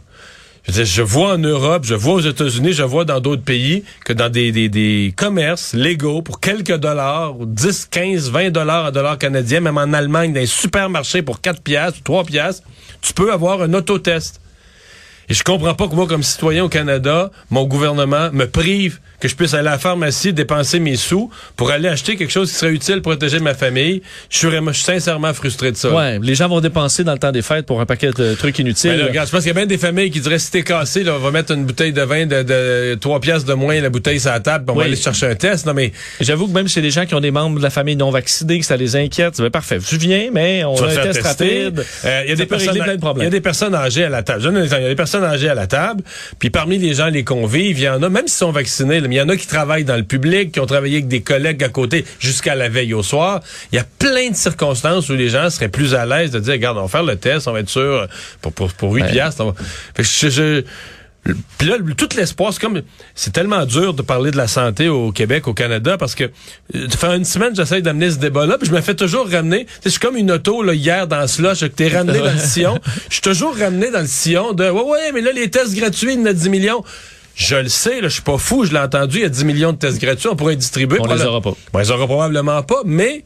Je, 0.68 0.72
veux 0.74 0.84
je 0.84 1.02
vois 1.04 1.34
en 1.34 1.38
Europe, 1.38 1.84
je 1.86 1.94
vois 1.94 2.16
aux 2.16 2.22
États-Unis, 2.22 2.74
je 2.74 2.82
vois 2.82 3.06
dans 3.06 3.20
d'autres 3.20 3.44
pays 3.44 3.84
que 4.04 4.14
dans 4.14 4.30
des, 4.32 5.14
commerces 5.16 5.76
légaux, 5.76 6.24
pour 6.24 6.40
quelques 6.40 6.76
dollars, 6.76 7.40
ou 7.40 7.46
10, 7.46 7.86
15, 7.92 8.32
20 8.32 8.50
dollars 8.50 8.86
à 8.86 8.92
dollars 8.92 9.20
canadiens, 9.20 9.60
même 9.60 9.78
en 9.78 9.94
Allemagne, 9.94 10.34
dans 10.34 10.40
les 10.40 10.48
supermarchés 10.48 11.22
pour 11.22 11.40
4 11.40 11.62
piastres 11.62 12.00
ou 12.00 12.04
3 12.04 12.24
piastres, 12.24 12.64
tu 13.02 13.14
peux 13.14 13.32
avoir 13.32 13.62
un 13.62 13.74
autotest. 13.76 14.42
Et 15.30 15.34
je 15.34 15.44
comprends 15.44 15.74
pas 15.74 15.88
que 15.88 15.96
moi, 15.96 16.08
comme 16.08 16.24
citoyen 16.24 16.64
au 16.64 16.70
Canada, 16.70 17.32
mon 17.50 17.64
gouvernement 17.66 18.30
me 18.32 18.46
prive 18.46 19.00
que 19.20 19.28
je 19.30 19.36
puisse 19.36 19.54
aller 19.54 19.68
à 19.70 19.72
la 19.72 19.78
pharmacie, 19.80 20.34
dépenser 20.34 20.80
mes 20.80 20.98
sous 20.98 21.32
pour 21.56 21.72
aller 21.72 21.88
acheter 21.88 22.16
quelque 22.16 22.32
chose 22.32 22.52
qui 22.52 22.58
serait 22.58 22.74
utile 22.74 23.02
pour 23.02 23.14
protéger 23.14 23.40
ma 23.40 23.54
famille. 23.54 24.02
Je 24.30 24.38
suis, 24.38 24.48
je 24.52 24.72
suis 24.74 24.84
sincèrement 24.84 25.34
frustré 25.34 25.72
de 25.72 25.78
ça. 25.78 25.90
Ouais, 25.90 26.20
les 26.22 26.36
gens 26.36 26.48
vont 26.50 26.60
dépenser 26.62 27.04
dans 27.04 27.14
le 27.14 27.18
temps 27.18 27.32
des 27.32 27.42
fêtes 27.42 27.66
pour 27.66 27.80
un 27.82 27.86
paquet 27.86 28.12
de 28.12 28.36
trucs 28.36 28.60
inutiles. 28.60 28.92
Ben 28.92 29.00
là, 29.00 29.06
regarde, 29.08 29.28
je 29.28 29.32
pense 29.32 29.42
qu'il 29.42 29.48
y 29.48 29.52
a 29.52 29.54
bien 29.56 29.66
des 29.66 29.78
familles 29.78 30.12
qui 30.12 30.20
diraient 30.20 30.38
si 30.38 30.52
t'es 30.52 30.64
cassé, 30.64 31.04
là, 31.04 31.14
on 31.16 31.20
va 31.20 31.32
mettre 31.32 31.54
une 31.54 31.66
bouteille 31.66 31.94
de 31.94 32.02
vin 32.02 32.26
de, 32.26 32.44
de 32.44 32.98
3 33.00 33.20
piastres 33.22 33.48
de 33.48 33.54
moins, 33.54 33.80
la 33.82 33.90
bouteille 33.90 34.20
sur 34.20 34.32
la 34.32 34.42
table, 34.42 34.66
on 34.68 34.74
va 34.74 34.80
Oui. 34.82 34.86
aller 34.88 34.96
chercher 34.96 35.28
un 35.28 35.36
test. 35.36 35.66
Non, 35.66 35.74
mais 35.74 35.92
J'avoue 36.20 36.48
que 36.48 36.54
même 36.54 36.68
chez 36.68 36.82
des 36.82 36.92
gens 36.92 37.06
qui 37.06 37.16
ont 37.16 37.20
des 37.22 37.32
membres 37.32 37.58
de 37.58 37.64
la 37.64 37.70
famille 37.70 37.96
non 37.96 38.12
vaccinés, 38.12 38.60
que 38.60 38.66
ça 38.66 38.76
les 38.78 38.96
inquiète, 38.96 39.40
ben 39.40 39.50
parfait, 39.50 39.80
je 39.80 39.96
viens, 39.96 40.30
mais 40.32 40.64
on 40.66 40.76
tu 40.76 40.84
a 40.84 40.88
un 40.88 40.90
test 40.90 41.22
tester. 41.24 41.64
rapide. 41.64 41.86
Euh, 42.04 42.22
Il 42.26 42.30
y 42.30 42.34
a 42.34 42.36
Ça 42.36 42.44
des 42.44 42.46
personnes, 42.46 42.74
de 42.76 42.80
il 43.18 43.24
y 43.24 43.28
a 43.28 43.30
des 43.30 43.42
personnes 43.42 43.76
âgées 43.76 44.04
à 44.04 44.10
la 44.10 44.24
table. 44.24 44.42
Je 44.42 44.48
donne 44.50 44.58
un 44.58 44.64
exemple. 44.64 44.82
Il 44.82 44.84
y 44.84 44.88
a 44.88 44.90
des 44.90 44.96
personnes 44.96 45.15
âgées 45.24 45.50
à 45.50 45.56
la 45.56 45.68
table, 45.68 46.04
puis 46.40 46.50
parmi 46.50 46.78
les 46.78 46.94
gens, 46.94 47.08
les 47.08 47.24
convives, 47.24 47.78
il 47.80 47.84
y 47.84 47.90
en 47.90 48.02
a, 48.04 48.10
même 48.10 48.28
s'ils 48.28 48.38
sont 48.38 48.52
vaccinés, 48.52 49.00
là, 49.00 49.08
mais 49.08 49.16
il 49.16 49.18
y 49.18 49.22
en 49.22 49.30
a 49.30 49.36
qui 49.38 49.48
travaillent 49.48 49.84
dans 49.86 49.96
le 49.96 50.04
public, 50.04 50.52
qui 50.52 50.60
ont 50.60 50.66
travaillé 50.66 50.96
avec 50.98 51.08
des 51.08 51.22
collègues 51.22 51.64
à 51.64 51.70
côté 51.70 52.06
jusqu'à 52.20 52.56
la 52.56 52.70
veille 52.70 52.94
au 52.94 53.04
soir. 53.04 53.42
Il 53.72 53.76
y 53.76 53.80
a 53.80 53.86
plein 54.00 54.30
de 54.30 54.36
circonstances 54.36 55.10
où 55.10 55.14
les 55.14 55.30
gens 55.30 55.50
seraient 55.50 55.70
plus 55.70 55.96
à 55.96 56.06
l'aise 56.06 56.32
de 56.32 56.40
dire, 56.40 56.54
regarde, 56.54 56.78
on 56.78 56.84
va 56.84 56.88
faire 56.88 57.04
le 57.04 57.16
test, 57.16 57.48
on 57.48 57.52
va 57.54 57.60
être 57.62 57.70
sûr, 57.70 58.08
pour, 58.42 58.52
pour, 58.54 58.74
pour 58.74 58.94
8 58.94 59.04
Ouais. 59.04 59.12
piastres. 59.12 59.42
on 59.42 59.52
va- 59.52 59.56
Fait 59.96 60.04
que 60.04 60.10
je- 60.10 60.30
je- 60.30 60.64
Puis 61.58 61.68
là, 61.68 61.78
tout 61.98 62.10
l'espoir, 62.16 62.54
c'est 62.54 62.62
comme 62.62 62.82
c'est 63.16 63.34
tellement 63.34 63.66
dur 63.66 63.96
de 63.96 64.04
parler 64.04 64.30
de 64.30 64.38
la 64.38 64.48
santé 64.48 64.90
au 64.90 65.12
Québec, 65.12 65.48
au 65.48 65.54
Canada, 65.54 65.98
parce 65.98 66.14
que 66.14 66.26
euh, 66.76 66.88
faire 66.90 67.14
une 67.14 67.26
semaine, 67.26 67.56
j'essaie 67.56 67.82
d'amener 67.82 68.12
ce 68.12 68.18
débat-là, 68.18 68.58
puis 68.60 68.70
je 68.70 68.74
me 68.74 68.82
fais 68.82 68.94
toujours 68.94 69.28
ramener. 69.28 69.66
Je 69.84 69.90
suis 69.90 70.00
comme 70.00 70.18
une 70.18 70.32
auto 70.32 70.62
là, 70.62 70.74
hier 70.74 71.08
dans 71.08 71.28
ce 71.28 71.42
là, 71.42 71.56
que 71.56 71.66
t'es 71.66 71.88
ramené 71.88 72.20
dans 72.20 72.32
le 72.32 72.38
sillon. 72.46 72.80
Je 73.10 73.14
suis 73.14 73.22
toujours 73.22 73.58
ramené 73.58 73.90
dans 73.90 74.02
le 74.02 74.08
sillon 74.08 74.54
de 74.54 74.70
ouais, 74.70 74.84
ouais, 74.84 75.12
mais 75.14 75.22
là, 75.22 75.32
les 75.32 75.50
tests 75.50 75.76
gratuits, 75.76 76.14
il 76.14 76.20
y 76.20 76.24
en 76.24 76.28
a 76.28 76.34
10 76.34 76.50
millions. 76.50 76.84
Je 77.36 77.56
le 77.56 77.70
sais, 77.70 78.02
là, 78.02 78.08
je 78.08 78.14
suis 78.14 78.22
pas 78.22 78.38
fou, 78.38 78.64
je 78.64 78.72
l'ai 78.72 78.80
entendu, 78.80 79.18
il 79.18 79.24
y 79.24 79.26
a 79.26 79.30
10 79.30 79.46
millions 79.46 79.74
de 79.74 79.78
tests 79.78 80.00
gratuits, 80.00 80.30
on 80.30 80.36
pourrait 80.36 80.56
distribuer. 80.56 81.00
On 81.02 81.12
les 81.12 81.24
aura 81.24 81.42
pas. 81.42 81.54
On 81.74 81.80
les 81.80 81.92
aura 81.92 82.06
probablement 82.06 82.62
pas, 82.64 82.82
mais 82.86 83.26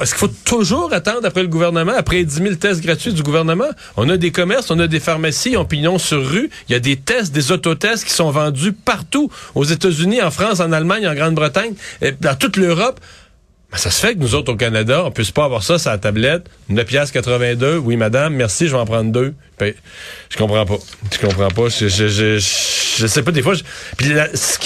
est-ce 0.00 0.10
qu'il 0.10 0.18
faut 0.18 0.34
toujours 0.44 0.92
attendre 0.92 1.24
après 1.24 1.42
le 1.42 1.48
gouvernement, 1.48 1.92
après 1.96 2.24
10 2.24 2.34
000 2.34 2.54
tests 2.56 2.82
gratuits 2.82 3.12
du 3.12 3.22
gouvernement? 3.22 3.70
On 3.96 4.08
a 4.08 4.16
des 4.16 4.30
commerces, 4.30 4.70
on 4.70 4.78
a 4.78 4.86
des 4.86 5.00
pharmacies, 5.00 5.56
on 5.56 5.64
pignon 5.64 5.98
sur 5.98 6.26
rue. 6.26 6.50
Il 6.68 6.72
y 6.72 6.74
a 6.74 6.80
des 6.80 6.96
tests, 6.96 7.32
des 7.32 7.52
autotests 7.52 8.04
qui 8.04 8.12
sont 8.12 8.30
vendus 8.30 8.72
partout. 8.72 9.30
Aux 9.54 9.64
États-Unis, 9.64 10.20
en 10.20 10.30
France, 10.30 10.60
en 10.60 10.72
Allemagne, 10.72 11.06
en 11.06 11.14
Grande-Bretagne, 11.14 11.74
dans 12.20 12.36
toute 12.36 12.56
l'Europe. 12.56 13.00
Ben, 13.70 13.78
ça 13.78 13.90
se 13.90 14.06
fait 14.06 14.14
que 14.14 14.18
nous 14.18 14.34
autres 14.34 14.52
au 14.52 14.56
Canada, 14.56 15.02
on 15.06 15.10
puisse 15.10 15.30
pas 15.30 15.44
avoir 15.44 15.62
ça 15.62 15.78
sur 15.78 15.90
la 15.90 15.96
tablette. 15.96 16.44
9 16.68 16.84
piastres 16.84 17.14
82. 17.14 17.78
Oui, 17.78 17.96
madame, 17.96 18.34
merci, 18.34 18.66
je 18.66 18.72
vais 18.72 18.78
en 18.78 18.84
prendre 18.84 19.10
deux. 19.10 19.34
Ben, 19.58 19.72
je 20.28 20.36
comprends 20.36 20.66
pas. 20.66 20.76
Je 21.10 21.26
comprends 21.26 21.48
pas. 21.48 21.68
Je, 21.70 21.88
je, 21.88 23.06
sais 23.06 23.22
pas, 23.22 23.30
des 23.30 23.40
fois. 23.40 23.54
Puis 23.96 24.12
ce 24.34 24.58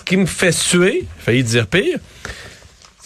qui 0.00 0.16
me 0.16 0.26
fait 0.26 0.52
suer, 0.52 1.04
failli 1.18 1.42
dire 1.42 1.66
pire, 1.66 1.98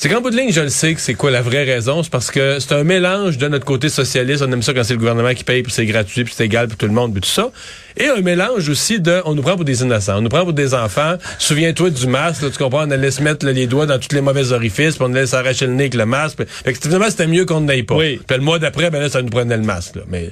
c'est 0.02 0.08
qu'en 0.08 0.22
bout 0.22 0.30
de 0.30 0.36
ligne, 0.38 0.50
je 0.50 0.62
le 0.62 0.70
sais 0.70 0.94
que 0.94 1.00
c'est 1.02 1.12
quoi 1.12 1.30
la 1.30 1.42
vraie 1.42 1.62
raison. 1.64 2.02
C'est 2.02 2.08
parce 2.10 2.30
que 2.30 2.58
c'est 2.58 2.72
un 2.72 2.84
mélange 2.84 3.36
de 3.36 3.48
notre 3.48 3.66
côté 3.66 3.90
socialiste. 3.90 4.42
On 4.42 4.50
aime 4.50 4.62
ça 4.62 4.72
quand 4.72 4.82
c'est 4.82 4.94
le 4.94 4.98
gouvernement 4.98 5.34
qui 5.34 5.44
paye, 5.44 5.62
puis 5.62 5.70
c'est 5.70 5.84
gratuit, 5.84 6.24
puis 6.24 6.32
c'est 6.34 6.46
égal 6.46 6.68
pour 6.68 6.78
tout 6.78 6.86
le 6.86 6.92
monde, 6.92 7.12
puis 7.12 7.20
tout 7.20 7.28
ça. 7.28 7.50
Et 7.98 8.06
un 8.06 8.22
mélange 8.22 8.66
aussi 8.70 8.98
de, 8.98 9.20
on 9.26 9.34
nous 9.34 9.42
prend 9.42 9.56
pour 9.56 9.66
des 9.66 9.82
innocents, 9.82 10.16
on 10.16 10.20
nous 10.22 10.30
prend 10.30 10.44
pour 10.44 10.54
des 10.54 10.72
enfants. 10.72 11.16
Souviens-toi 11.38 11.90
du 11.90 12.06
masque, 12.06 12.40
là, 12.40 12.48
tu 12.48 12.56
comprends, 12.56 12.86
on 12.88 12.90
allait 12.90 13.10
se 13.10 13.22
mettre 13.22 13.44
les 13.44 13.66
doigts 13.66 13.84
dans 13.84 13.98
tous 13.98 14.14
les 14.14 14.22
mauvais 14.22 14.52
orifices, 14.52 14.96
puis 14.96 15.04
on 15.06 15.12
allait 15.12 15.26
s'arracher 15.26 15.66
le 15.66 15.74
nez 15.74 15.82
avec 15.82 15.94
le 15.94 16.06
masque. 16.06 16.38
Fait 16.64 16.72
que 16.72 16.78
finalement, 16.80 17.10
c'était 17.10 17.26
mieux 17.26 17.44
qu'on 17.44 17.60
n'aille 17.60 17.82
pas. 17.82 17.96
Oui. 17.96 18.22
Puis 18.26 18.38
le 18.38 18.42
mois 18.42 18.58
d'après, 18.58 18.88
ben 18.88 19.02
là, 19.02 19.10
ça 19.10 19.20
nous 19.20 19.28
prenait 19.28 19.58
le 19.58 19.64
masque. 19.64 19.96
Là. 19.96 20.02
Mais 20.08 20.30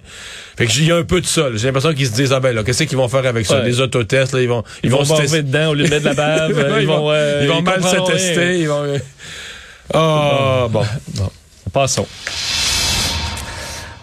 fait 0.57 0.65
que 0.65 0.73
il 0.79 0.87
y 0.87 0.93
a 0.93 0.97
un 0.97 1.05
peu 1.05 1.21
de 1.21 1.27
ça. 1.27 1.49
J'ai 1.55 1.67
l'impression 1.67 1.93
qu'ils 1.93 2.07
se 2.07 2.13
disent 2.15 2.33
ah 2.33 2.41
ben 2.41 2.55
là, 2.55 2.63
qu'est-ce 2.63 2.85
qu'ils 2.85 2.97
vont 2.97 3.09
faire 3.09 3.27
avec 3.27 3.45
ça? 3.45 3.59
Ouais. 3.59 3.67
Les 3.67 3.83
autotests, 3.83 4.33
là, 4.33 4.41
ils 4.41 4.49
vont 4.49 4.65
Ils, 4.83 4.91
vont, 4.91 5.05
se 5.05 5.15
se 5.15 5.21
tester- 5.21 5.43
dedans 5.43 5.73
au 5.73 5.75
lieu 5.75 5.85
de 5.85 5.91
mettre 5.91 6.05
de 6.05 6.09
la 6.09 6.15
bave. 6.15 6.57
Ouais, 6.57 6.81
ils, 6.81 6.87
vont, 6.87 7.11
euh, 7.13 7.41
ils 7.43 7.49
vont 7.49 7.61
mal 7.61 7.83
se 7.83 8.11
tester. 8.11 8.61
Ils 8.61 8.69
vont. 8.69 8.87
Ah 9.95 10.67
bon. 10.71 10.85
Passons. 11.73 12.07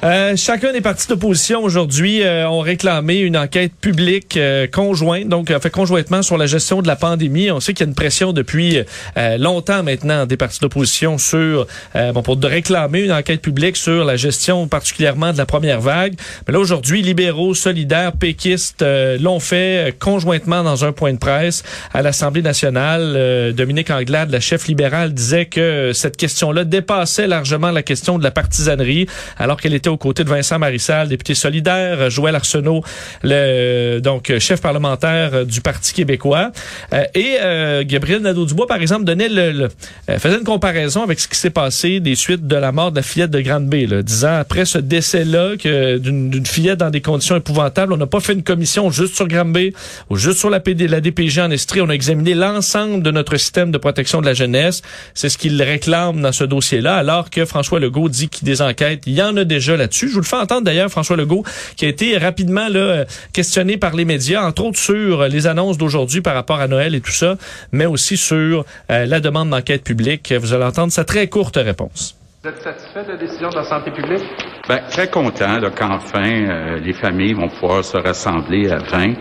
Euh, 0.04 0.36
chacun 0.36 0.72
des 0.72 0.82
partis 0.82 1.08
d'opposition 1.08 1.64
aujourd'hui 1.64 2.22
euh, 2.22 2.48
ont 2.48 2.60
réclamé 2.60 3.20
une 3.20 3.38
enquête 3.38 3.72
publique 3.80 4.38
euh, 4.38 4.68
conjointe, 4.68 5.30
donc 5.30 5.50
euh, 5.50 5.60
fait 5.60 5.70
conjointement 5.70 6.22
sur 6.22 6.38
la 6.38 6.46
gestion 6.46 6.82
de 6.82 6.88
la 6.88 6.96
pandémie. 6.96 7.50
On 7.50 7.60
sait 7.60 7.74
qu'il 7.74 7.86
y 7.86 7.88
a 7.88 7.90
une 7.90 7.96
pression 7.96 8.34
depuis 8.34 8.84
euh, 9.18 9.38
longtemps 9.38 9.82
maintenant 9.82 10.26
des 10.26 10.38
partis 10.38 10.60
d'opposition 10.60 11.18
sur 11.18 11.66
bon 12.14 12.22
pour 12.22 12.38
de 12.38 12.46
réclamer 12.46 13.00
une 13.02 13.12
enquête 13.12 13.42
publique 13.42 13.78
sur 13.78 14.04
la 14.06 14.16
gestion 14.16 14.68
particulièrement 14.68 15.34
de 15.34 15.38
la 15.38 15.46
première 15.46 15.82
vague. 15.82 16.14
Mais 16.46 16.54
là 16.54 16.60
aujourd'hui, 16.60 17.02
libéraux, 17.02 17.54
solidaires, 17.56 18.12
péquistes 18.12 18.84
l'ont 19.20 19.40
fait 19.40 19.96
conjointement 20.00 20.64
dans 20.64 20.86
un 20.86 20.92
point 20.92 21.14
de 21.14 21.18
presse 21.18 21.64
à 21.94 22.02
l'Assemblée 22.02 22.42
nationale. 22.42 23.54
Dominique 23.54 23.90
Anglade, 23.90 24.30
la 24.30 24.40
chef 24.40 24.68
libérale, 24.68 25.14
disait 25.14 25.46
que 25.46 25.92
cette 25.94 26.18
question-là 26.18 26.64
dépassait 26.64 27.28
largement 27.28 27.72
la 27.72 27.84
question 27.84 28.18
de 28.18 28.24
la 28.24 28.32
partisanerie, 28.32 29.08
alors 29.38 29.60
qu'elle 29.60 29.74
était 29.74 29.90
aux 29.96 29.98
côtés 29.98 30.24
de 30.26 30.30
Vincent 30.30 30.60
Marissal, 30.60 31.08
député 31.08 31.34
solidaire, 31.36 32.10
Joël 32.10 32.36
Arsenault, 32.36 32.84
le 33.24 34.00
donc 34.00 34.32
chef 34.40 34.62
parlementaire 34.62 35.32
euh, 35.34 35.46
du 35.46 35.62
Parti 35.62 35.94
québécois, 35.94 36.52
Euh, 36.94 37.04
et 37.16 37.38
euh, 37.42 37.84
Gabriel 37.86 38.22
Nadeau-Dubois, 38.22 38.68
par 38.68 38.82
exemple, 38.82 39.06
donnait 39.06 39.30
le, 39.30 39.52
le- 39.52 39.70
euh, 40.10 40.20
faisait 40.20 40.38
une 40.38 40.44
comparaison 40.44 41.02
avec 41.04 41.20
ce 41.20 41.28
qui 41.28 41.38
s'est 41.38 41.50
passé 41.50 42.00
des 42.00 42.16
suites 42.16 42.46
de 42.46 42.56
la 42.56 42.72
mort 42.72 42.92
de 42.92 42.98
la 42.98 43.02
fillette 43.02 43.32
de 43.32 43.40
Grande-Bay, 43.42 43.86
là, 43.88 44.02
disant 44.04 44.36
après 44.36 44.66
ce 44.66 44.78
décès-là 44.78 45.56
que 45.58 45.98
d'une 45.98 46.46
fillette 46.46 46.80
dans 46.80 46.90
des 46.90 47.02
conditions 47.02 47.36
épouvantables, 47.38 47.94
on 47.94 47.98
n'a 47.98 48.06
pas 48.08 48.20
fait 48.20 48.34
une 48.34 48.44
commission 48.44 48.92
juste 48.92 49.16
sur 49.16 49.28
Grande-Bay 49.28 49.74
ou 50.10 50.16
juste 50.18 50.40
sur 50.40 50.50
la, 50.50 50.60
PD, 50.60 50.88
la 50.88 51.02
DPG 51.02 51.42
en 51.42 51.52
Estrie, 51.52 51.82
on 51.82 51.90
a 51.90 51.94
examiné 51.94 52.34
l'ensemble 52.34 53.02
de 53.02 53.12
notre 53.12 53.38
système 53.38 53.72
de 53.72 53.78
protection 53.78 54.22
de 54.22 54.26
la 54.26 54.34
jeunesse. 54.34 54.82
C'est 55.14 55.30
ce 55.30 55.38
qu'il 55.38 55.62
réclame 55.62 56.22
dans 56.22 56.32
ce 56.32 56.44
dossier-là, 56.44 56.96
alors 56.98 57.30
que 57.30 57.46
François 57.46 57.80
Legault 57.80 58.10
dit 58.10 58.30
qu'il 58.30 58.46
des 58.46 58.62
enquêtes, 58.62 59.04
il 59.06 59.14
y 59.14 59.22
en 59.22 59.36
a 59.38 59.44
déjà 59.44 59.75
là-dessus. 59.78 60.08
Je 60.08 60.14
vous 60.14 60.22
le 60.22 60.26
fais 60.26 60.36
entendre 60.36 60.64
d'ailleurs, 60.64 60.90
François 60.90 61.18
Legault, 61.18 61.44
qui 61.76 61.86
a 61.86 61.90
été 61.90 62.18
rapidement 62.18 62.68
là, 62.70 62.80
euh, 62.80 63.06
questionné 63.34 63.78
par 63.78 63.96
les 63.96 64.06
médias, 64.06 64.44
entre 64.44 64.66
autres 64.66 64.80
sur 64.80 65.22
euh, 65.22 65.28
les 65.28 65.48
annonces 65.48 65.78
d'aujourd'hui 65.78 66.22
par 66.22 66.34
rapport 66.34 66.60
à 66.60 66.68
Noël 66.68 66.96
et 66.96 67.02
tout 67.02 67.12
ça, 67.12 67.36
mais 67.72 67.86
aussi 67.86 68.18
sur 68.18 68.66
euh, 68.92 69.06
la 69.06 69.20
demande 69.20 69.50
d'enquête 69.50 69.84
publique. 69.84 70.34
Vous 70.34 70.54
allez 70.54 70.66
entendre 70.66 70.92
sa 70.92 71.04
très 71.04 71.28
courte 71.28 71.58
réponse. 71.58 72.16
Vous 72.46 72.52
êtes 72.52 72.62
satisfait 72.62 73.04
de 73.04 73.14
la 73.14 73.18
décision 73.18 73.50
de 73.50 73.56
la 73.56 73.64
santé 73.64 73.90
publique? 73.90 74.22
Ben, 74.68 74.80
très 74.92 75.10
content 75.10 75.58
là, 75.58 75.72
qu'enfin 75.72 76.30
euh, 76.30 76.80
les 76.80 76.94
familles 76.94 77.34
vont 77.34 77.50
pouvoir 77.50 77.84
se 77.84 77.98
rassembler 77.98 78.70
à 78.70 78.78
20. 78.78 79.14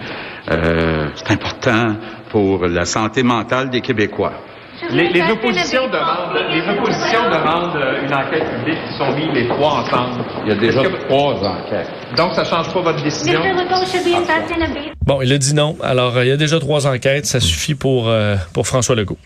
Euh, 0.50 1.08
c'est 1.14 1.30
important 1.30 1.96
pour 2.28 2.66
la 2.66 2.84
santé 2.84 3.22
mentale 3.22 3.70
des 3.70 3.80
Québécois. 3.80 4.34
Les, 4.90 5.08
les 5.08 5.22
oppositions 5.30 5.86
demandent, 5.86 6.36
les 6.50 6.62
oppositions 6.62 7.24
demandent 7.30 7.76
euh, 7.76 8.04
une 8.04 8.14
enquête 8.14 8.44
publique 8.58 8.78
qui 8.88 8.98
sont 8.98 9.14
mis 9.14 9.32
les 9.32 9.48
trois 9.48 9.82
ensemble. 9.82 10.24
Il 10.44 10.48
y 10.48 10.52
a 10.52 10.60
déjà 10.60 10.82
que- 10.82 11.04
trois 11.06 11.34
enquêtes. 11.34 11.88
Donc, 12.16 12.34
ça 12.34 12.44
change 12.44 12.72
pas 12.72 12.80
votre 12.80 13.02
décision? 13.02 13.40
Bon, 15.04 15.22
il 15.22 15.32
a 15.32 15.38
dit 15.38 15.54
non. 15.54 15.76
Alors, 15.82 16.16
euh, 16.16 16.24
il 16.24 16.28
y 16.28 16.32
a 16.32 16.36
déjà 16.36 16.58
trois 16.60 16.86
enquêtes. 16.86 17.26
Ça 17.26 17.40
suffit 17.40 17.74
pour, 17.74 18.08
euh, 18.08 18.36
pour 18.52 18.66
François 18.66 18.94
Legault. 18.94 19.18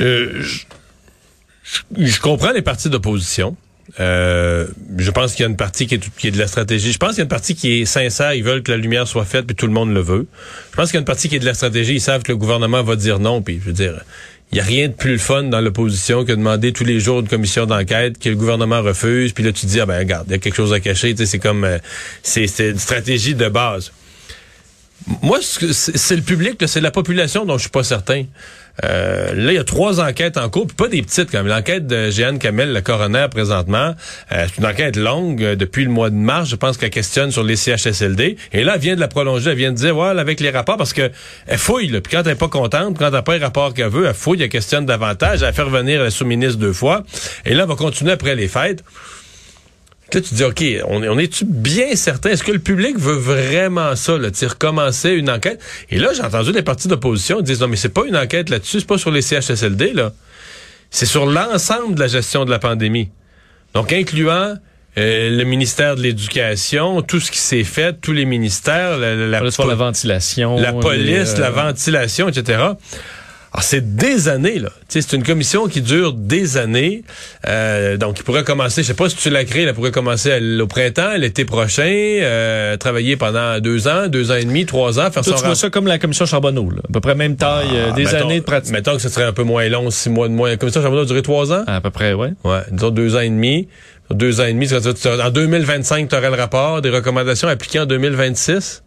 Euh, 0.00 0.42
je, 1.96 2.20
comprends 2.20 2.52
les 2.52 2.62
partis 2.62 2.90
d'opposition. 2.90 3.56
Euh, 4.00 4.66
je 4.96 5.10
pense 5.10 5.34
qu'il 5.34 5.42
y 5.42 5.46
a 5.46 5.50
une 5.50 5.56
partie 5.56 5.86
qui 5.86 5.96
est, 5.96 6.16
qui 6.16 6.28
est 6.28 6.30
de 6.30 6.38
la 6.38 6.46
stratégie. 6.46 6.92
Je 6.92 6.98
pense 6.98 7.10
qu'il 7.10 7.18
y 7.18 7.20
a 7.20 7.24
une 7.24 7.28
partie 7.28 7.54
qui 7.54 7.80
est 7.80 7.84
sincère. 7.84 8.34
Ils 8.34 8.42
veulent 8.44 8.62
que 8.62 8.72
la 8.72 8.78
lumière 8.78 9.06
soit 9.06 9.24
faite, 9.24 9.46
puis 9.46 9.54
tout 9.54 9.66
le 9.66 9.72
monde 9.72 9.92
le 9.92 10.00
veut. 10.00 10.26
Je 10.72 10.76
pense 10.76 10.86
qu'il 10.90 10.94
y 10.94 10.98
a 10.98 11.00
une 11.00 11.06
partie 11.06 11.28
qui 11.28 11.36
est 11.36 11.40
de 11.40 11.44
la 11.44 11.54
stratégie. 11.54 11.94
Ils 11.94 12.00
savent 12.00 12.22
que 12.22 12.32
le 12.32 12.38
gouvernement 12.38 12.82
va 12.82 12.96
dire 12.96 13.18
non, 13.18 13.42
puis 13.42 13.60
je 13.60 13.66
veux 13.66 13.72
dire, 13.72 14.00
il 14.54 14.58
y 14.58 14.60
a 14.60 14.62
rien 14.62 14.86
de 14.86 14.92
plus 14.92 15.10
le 15.10 15.18
fun 15.18 15.42
dans 15.42 15.60
l'opposition 15.60 16.22
que 16.24 16.30
de 16.30 16.36
demander 16.36 16.72
tous 16.72 16.84
les 16.84 17.00
jours 17.00 17.18
une 17.18 17.26
commission 17.26 17.66
d'enquête 17.66 18.20
que 18.20 18.28
le 18.28 18.36
gouvernement 18.36 18.82
refuse. 18.82 19.32
Puis 19.32 19.42
là, 19.42 19.50
tu 19.50 19.62
te 19.62 19.66
dis, 19.66 19.80
ah 19.80 19.86
ben 19.86 19.98
regarde, 19.98 20.26
il 20.28 20.30
y 20.30 20.34
a 20.36 20.38
quelque 20.38 20.54
chose 20.54 20.72
à 20.72 20.78
cacher. 20.78 21.12
C'est 21.16 21.40
comme, 21.40 21.64
euh, 21.64 21.78
c'est 22.22 22.46
une 22.60 22.78
stratégie 22.78 23.34
de 23.34 23.48
base. 23.48 23.90
Moi, 25.22 25.40
c'est 25.42 26.14
le 26.14 26.22
public, 26.22 26.62
c'est 26.68 26.80
la 26.80 26.92
population 26.92 27.44
dont 27.44 27.54
je 27.54 27.62
suis 27.62 27.70
pas 27.70 27.82
certain. 27.82 28.26
Euh, 28.82 29.34
là, 29.34 29.52
il 29.52 29.54
y 29.54 29.58
a 29.58 29.64
trois 29.64 30.00
enquêtes 30.00 30.36
en 30.36 30.48
cours, 30.48 30.66
puis 30.66 30.76
pas 30.76 30.88
des 30.88 31.02
petites 31.02 31.32
même. 31.32 31.46
L'enquête 31.46 31.86
de 31.86 32.10
Jeanne 32.10 32.38
Kamel, 32.38 32.72
la 32.72 32.80
coroner 32.80 33.26
présentement, 33.30 33.94
euh, 34.32 34.46
c'est 34.48 34.58
une 34.58 34.66
enquête 34.66 34.96
longue 34.96 35.42
euh, 35.42 35.54
depuis 35.54 35.84
le 35.84 35.90
mois 35.90 36.10
de 36.10 36.16
mars. 36.16 36.48
Je 36.48 36.56
pense 36.56 36.76
qu'elle 36.76 36.90
questionne 36.90 37.30
sur 37.30 37.44
les 37.44 37.56
CHSLD. 37.56 38.36
Et 38.52 38.64
là, 38.64 38.72
elle 38.74 38.80
vient 38.80 38.94
de 38.96 39.00
la 39.00 39.08
prolonger. 39.08 39.50
Elle 39.50 39.56
vient 39.56 39.72
de 39.72 39.76
dire, 39.76 39.96
ouais, 39.96 40.08
avec 40.08 40.40
les 40.40 40.50
rapports, 40.50 40.76
parce 40.76 40.92
que 40.92 41.10
elle 41.46 41.58
fouille. 41.58 41.88
Là, 41.88 42.00
puis 42.00 42.12
quand 42.16 42.22
elle 42.24 42.32
est 42.32 42.36
pas 42.36 42.48
contente, 42.48 42.98
quand 42.98 43.06
elle 43.06 43.12
n'a 43.12 43.22
pas 43.22 43.36
les 43.36 43.44
rapports 43.44 43.74
qu'elle 43.74 43.90
veut, 43.90 44.06
elle 44.06 44.14
fouille, 44.14 44.42
elle 44.42 44.48
questionne 44.48 44.86
davantage. 44.86 45.42
Elle 45.42 45.54
fait 45.54 45.62
revenir 45.62 46.02
la 46.02 46.10
sous-ministre 46.10 46.58
deux 46.58 46.72
fois. 46.72 47.04
Et 47.44 47.54
là, 47.54 47.62
elle 47.62 47.68
va 47.68 47.76
continuer 47.76 48.12
après 48.12 48.34
les 48.34 48.48
fêtes. 48.48 48.82
Là, 50.12 50.20
tu 50.20 50.34
dis, 50.34 50.44
OK, 50.44 50.62
on, 50.86 51.02
on 51.02 51.18
est-tu 51.18 51.44
bien 51.44 51.96
certain? 51.96 52.30
Est-ce 52.30 52.44
que 52.44 52.52
le 52.52 52.58
public 52.60 52.98
veut 52.98 53.16
vraiment 53.16 53.96
ça, 53.96 54.16
là, 54.18 54.30
tu 54.30 54.46
recommencer 54.46 55.10
une 55.10 55.28
enquête? 55.30 55.60
Et 55.90 55.98
là, 55.98 56.10
j'ai 56.14 56.22
entendu 56.22 56.52
des 56.52 56.62
partis 56.62 56.86
d'opposition 56.88 57.40
dire, 57.40 57.58
non, 57.60 57.68
mais 57.68 57.76
c'est 57.76 57.88
pas 57.88 58.04
une 58.06 58.16
enquête 58.16 58.48
là-dessus, 58.50 58.80
c'est 58.80 58.86
pas 58.86 58.98
sur 58.98 59.10
les 59.10 59.22
CHSLD, 59.22 59.92
là. 59.92 60.12
C'est 60.90 61.06
sur 61.06 61.26
l'ensemble 61.26 61.94
de 61.96 62.00
la 62.00 62.06
gestion 62.06 62.44
de 62.44 62.50
la 62.50 62.60
pandémie. 62.60 63.08
Donc, 63.74 63.92
incluant 63.92 64.54
euh, 64.96 65.30
le 65.36 65.42
ministère 65.44 65.96
de 65.96 66.02
l'Éducation, 66.02 67.02
tout 67.02 67.18
ce 67.18 67.32
qui 67.32 67.38
s'est 67.40 67.64
fait, 67.64 68.00
tous 68.00 68.12
les 68.12 68.26
ministères, 68.26 68.96
la, 68.98 69.16
la- 69.16 69.26
la- 69.26 69.40
la 69.66 69.74
ventilation. 69.74 70.56
la 70.60 70.72
police, 70.82 71.04
les, 71.34 71.40
euh, 71.40 71.40
la 71.40 71.50
ventilation, 71.50 72.28
etc. 72.28 72.62
Alors, 73.56 73.62
c'est 73.62 73.94
des 73.94 74.28
années, 74.28 74.58
là. 74.58 74.70
C'est 74.88 75.12
une 75.12 75.22
commission 75.22 75.68
qui 75.68 75.80
dure 75.80 76.12
des 76.12 76.56
années. 76.56 77.04
Euh, 77.46 77.96
donc, 77.96 78.18
il 78.18 78.24
pourrait 78.24 78.42
commencer, 78.42 78.82
je 78.82 78.88
sais 78.88 78.94
pas 78.94 79.08
si 79.08 79.14
tu 79.16 79.30
l'as 79.30 79.44
créée, 79.44 79.62
elle 79.62 79.74
pourrait 79.74 79.92
commencer 79.92 80.32
à 80.32 80.38
au 80.62 80.66
printemps, 80.66 81.14
l'été 81.16 81.44
prochain, 81.44 81.84
euh, 81.86 82.76
travailler 82.76 83.16
pendant 83.16 83.60
deux 83.60 83.86
ans, 83.86 84.08
deux 84.08 84.32
ans 84.32 84.34
et 84.34 84.44
demi, 84.44 84.66
trois 84.66 84.98
ans, 84.98 85.04
faire 85.12 85.22
Toi, 85.22 85.22
son 85.22 85.30
tu 85.34 85.38
vois 85.38 85.48
rap- 85.50 85.56
ça 85.56 85.70
comme 85.70 85.86
la 85.86 85.98
commission 86.00 86.26
Charbonneau, 86.26 86.68
là. 86.70 86.82
à 86.88 86.92
peu 86.92 86.98
près 87.00 87.14
même 87.14 87.36
taille, 87.36 87.68
euh, 87.74 87.86
Ah, 87.90 87.94
des 87.94 88.04
mettons- 88.06 88.16
années 88.26 88.40
de 88.40 88.44
pratique. 88.44 88.72
Mettons 88.72 88.96
que 88.96 89.02
ce 89.02 89.08
serait 89.08 89.24
un 89.24 89.32
peu 89.32 89.44
moins 89.44 89.68
long, 89.68 89.88
six 89.90 90.10
mois 90.10 90.26
de 90.28 90.32
moins. 90.34 90.48
La 90.48 90.56
commission 90.56 90.82
Charbonneau 90.82 91.02
a 91.02 91.06
duré 91.06 91.22
trois 91.22 91.52
ans? 91.52 91.62
À 91.68 91.80
peu 91.80 91.90
près, 91.90 92.12
ouais. 92.12 92.30
Ouais, 92.42 92.60
disons 92.72 92.90
deux 92.90 93.14
ans 93.14 93.20
et 93.20 93.28
demi. 93.30 93.68
Deux 94.10 94.40
ans 94.40 94.44
et 94.44 94.52
demi, 94.52 94.68
en 94.74 95.30
2025, 95.30 96.08
tu 96.10 96.14
aurais 96.16 96.28
le 96.28 96.36
rapport, 96.36 96.82
des 96.82 96.90
recommandations 96.90 97.48
appliquées 97.48 97.80
en 97.80 97.86
2026. 97.86 98.82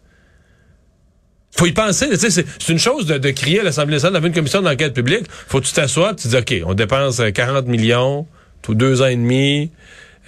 Faut 1.58 1.66
y 1.66 1.72
penser. 1.72 2.08
Tu 2.10 2.30
sais, 2.30 2.30
c'est 2.30 2.72
une 2.72 2.78
chose 2.78 3.06
de, 3.06 3.18
de 3.18 3.30
crier 3.30 3.58
à 3.58 3.62
l'Assemblée 3.64 3.94
nationale 3.94 4.12
d'avoir 4.12 4.28
une 4.28 4.34
commission 4.34 4.62
d'enquête 4.62 4.94
publique. 4.94 5.24
Faut 5.48 5.60
que 5.60 5.66
tu 5.66 5.72
t'assoies, 5.72 6.14
tu 6.14 6.28
dis, 6.28 6.36
OK, 6.36 6.54
on 6.64 6.74
dépense 6.74 7.18
euh, 7.18 7.30
40 7.30 7.66
millions, 7.66 8.28
tout 8.62 8.76
deux 8.76 9.02
ans 9.02 9.06
et 9.06 9.16
demi. 9.16 9.68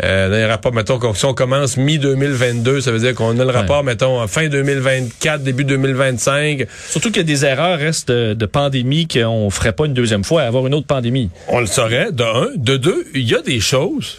Euh, 0.02 0.28
dans 0.28 0.34
les 0.34 0.46
rapports, 0.46 0.72
mettons, 0.72 0.98
si 1.14 1.24
on 1.26 1.34
commence 1.34 1.76
mi-2022, 1.76 2.80
ça 2.80 2.90
veut 2.90 2.98
dire 2.98 3.14
qu'on 3.14 3.38
a 3.38 3.44
le 3.44 3.50
rapport, 3.52 3.84
mettons, 3.84 4.26
fin 4.26 4.48
2024, 4.48 5.44
début 5.44 5.62
2025. 5.62 6.66
Surtout 6.88 7.10
qu'il 7.12 7.18
y 7.18 7.20
a 7.20 7.22
des 7.22 7.44
erreurs 7.44 7.78
restent 7.78 8.08
de, 8.10 8.34
de 8.34 8.46
pandémie 8.46 9.06
qu'on 9.06 9.50
ferait 9.50 9.72
pas 9.72 9.86
une 9.86 9.94
deuxième 9.94 10.24
fois, 10.24 10.42
avoir 10.42 10.66
une 10.66 10.74
autre 10.74 10.88
pandémie. 10.88 11.30
On 11.46 11.60
le 11.60 11.66
saurait, 11.66 12.10
de 12.10 12.24
un. 12.24 12.48
De 12.56 12.76
deux, 12.76 13.06
il 13.14 13.28
y 13.28 13.36
a 13.36 13.42
des 13.42 13.60
choses 13.60 14.16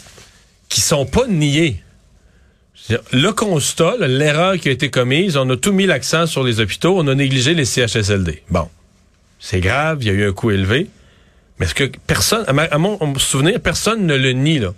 qui 0.70 0.80
sont 0.80 1.06
pas 1.06 1.27
niées. 1.27 1.84
Le 2.90 3.32
constat, 3.32 3.96
l'erreur 4.00 4.58
qui 4.58 4.70
a 4.70 4.72
été 4.72 4.90
commise, 4.90 5.38
on 5.38 5.50
a 5.50 5.58
tout 5.58 5.72
mis 5.72 5.86
l'accent 5.86 6.26
sur 6.26 6.44
les 6.44 6.60
hôpitaux, 6.60 6.98
on 6.98 7.08
a 7.08 7.16
négligé 7.16 7.54
les 7.54 7.66
CHSLD. 7.66 8.44
Bon, 8.50 8.68
c'est 9.40 9.60
grave, 9.60 10.00
il 10.02 10.08
y 10.08 10.10
a 10.10 10.14
eu 10.14 10.28
un 10.28 10.34
coût 10.34 10.52
élevé, 10.52 10.88
mais 11.60 11.66
est-ce 11.68 11.76
que 11.76 11.92
personne, 12.08 12.44
à, 12.48 12.78
mon, 12.78 12.98
souvenir, 13.18 13.60
personne 13.60 14.06
ne 14.06 14.16
le 14.16 14.32
nie, 14.32 14.60
là. 14.60 14.74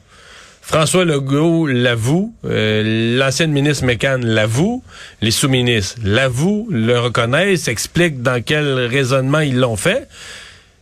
François 0.61 1.03
Legault 1.03 1.67
l'avoue, 1.67 2.33
euh, 2.45 3.17
l'ancienne 3.17 3.51
ministre 3.51 3.83
Mécan 3.83 4.19
l'avoue, 4.21 4.81
les 5.19 5.31
sous-ministres 5.31 5.99
l'avouent, 6.03 6.67
le 6.71 6.97
reconnaissent, 6.99 7.67
expliquent 7.67 8.21
dans 8.21 8.41
quel 8.41 8.79
raisonnement 8.79 9.41
ils 9.41 9.57
l'ont 9.57 9.75
fait. 9.75 10.07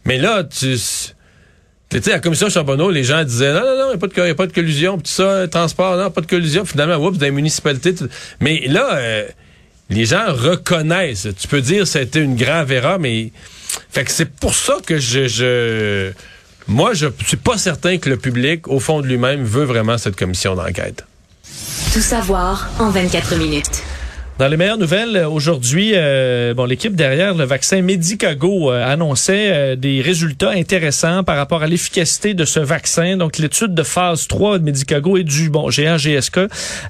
Mais 0.05 0.19
là, 0.19 0.43
tu... 0.43 0.77
Tu 1.91 2.01
sais, 2.01 2.11
à 2.11 2.15
la 2.15 2.19
commission 2.19 2.49
Charbonneau, 2.49 2.89
les 2.89 3.03
gens 3.03 3.21
disaient 3.25 3.51
non, 3.51 3.59
non, 3.59 3.65
non, 3.65 3.91
il 3.93 4.21
n'y 4.21 4.29
a, 4.29 4.31
a 4.31 4.35
pas 4.35 4.47
de 4.47 4.53
collusion, 4.53 4.97
tout 4.97 5.11
ça, 5.11 5.45
transport, 5.49 5.97
non, 5.97 6.09
pas 6.09 6.21
de 6.21 6.25
collusion. 6.25 6.63
Finalement, 6.63 6.95
oups, 7.05 7.17
dans 7.17 7.25
les 7.25 7.31
municipalités. 7.31 7.93
Mais 8.39 8.63
là, 8.67 8.95
euh, 8.95 9.27
les 9.89 10.05
gens 10.05 10.23
reconnaissent. 10.29 11.27
Tu 11.37 11.47
peux 11.49 11.59
dire 11.59 11.79
que 11.83 11.89
c'était 11.89 12.21
une 12.21 12.35
grave 12.35 12.71
erreur, 12.71 12.97
mais. 12.97 13.31
Fait 13.89 14.05
que 14.05 14.11
c'est 14.11 14.29
pour 14.29 14.53
ça 14.55 14.77
que 14.85 14.99
je. 14.99 15.27
je... 15.27 16.11
Moi, 16.67 16.93
je 16.93 17.07
suis 17.27 17.37
pas 17.37 17.57
certain 17.57 17.97
que 17.97 18.09
le 18.09 18.15
public, 18.15 18.69
au 18.69 18.79
fond 18.79 19.01
de 19.01 19.07
lui-même, 19.07 19.43
veut 19.43 19.65
vraiment 19.65 19.97
cette 19.97 20.15
commission 20.15 20.55
d'enquête. 20.55 21.03
Tout 21.93 21.99
savoir 21.99 22.69
en 22.79 22.89
24 22.89 23.35
minutes. 23.35 23.83
Dans 24.41 24.47
les 24.47 24.57
meilleures 24.57 24.79
nouvelles, 24.79 25.17
euh, 25.17 25.29
aujourd'hui, 25.29 25.91
euh, 25.93 26.55
bon, 26.55 26.65
l'équipe 26.65 26.95
derrière 26.95 27.35
le 27.35 27.43
vaccin 27.43 27.83
Medicago 27.83 28.71
euh, 28.71 28.83
annonçait 28.83 29.51
euh, 29.53 29.75
des 29.75 30.01
résultats 30.01 30.49
intéressants 30.49 31.23
par 31.23 31.37
rapport 31.37 31.61
à 31.61 31.67
l'efficacité 31.67 32.33
de 32.33 32.43
ce 32.43 32.59
vaccin. 32.59 33.17
Donc, 33.17 33.37
l'étude 33.37 33.75
de 33.75 33.83
phase 33.83 34.27
3 34.27 34.57
de 34.57 34.63
Medicago 34.63 35.15
et 35.15 35.23
du 35.23 35.51
bon 35.51 35.69
géant 35.69 35.97
GSK 35.97 36.39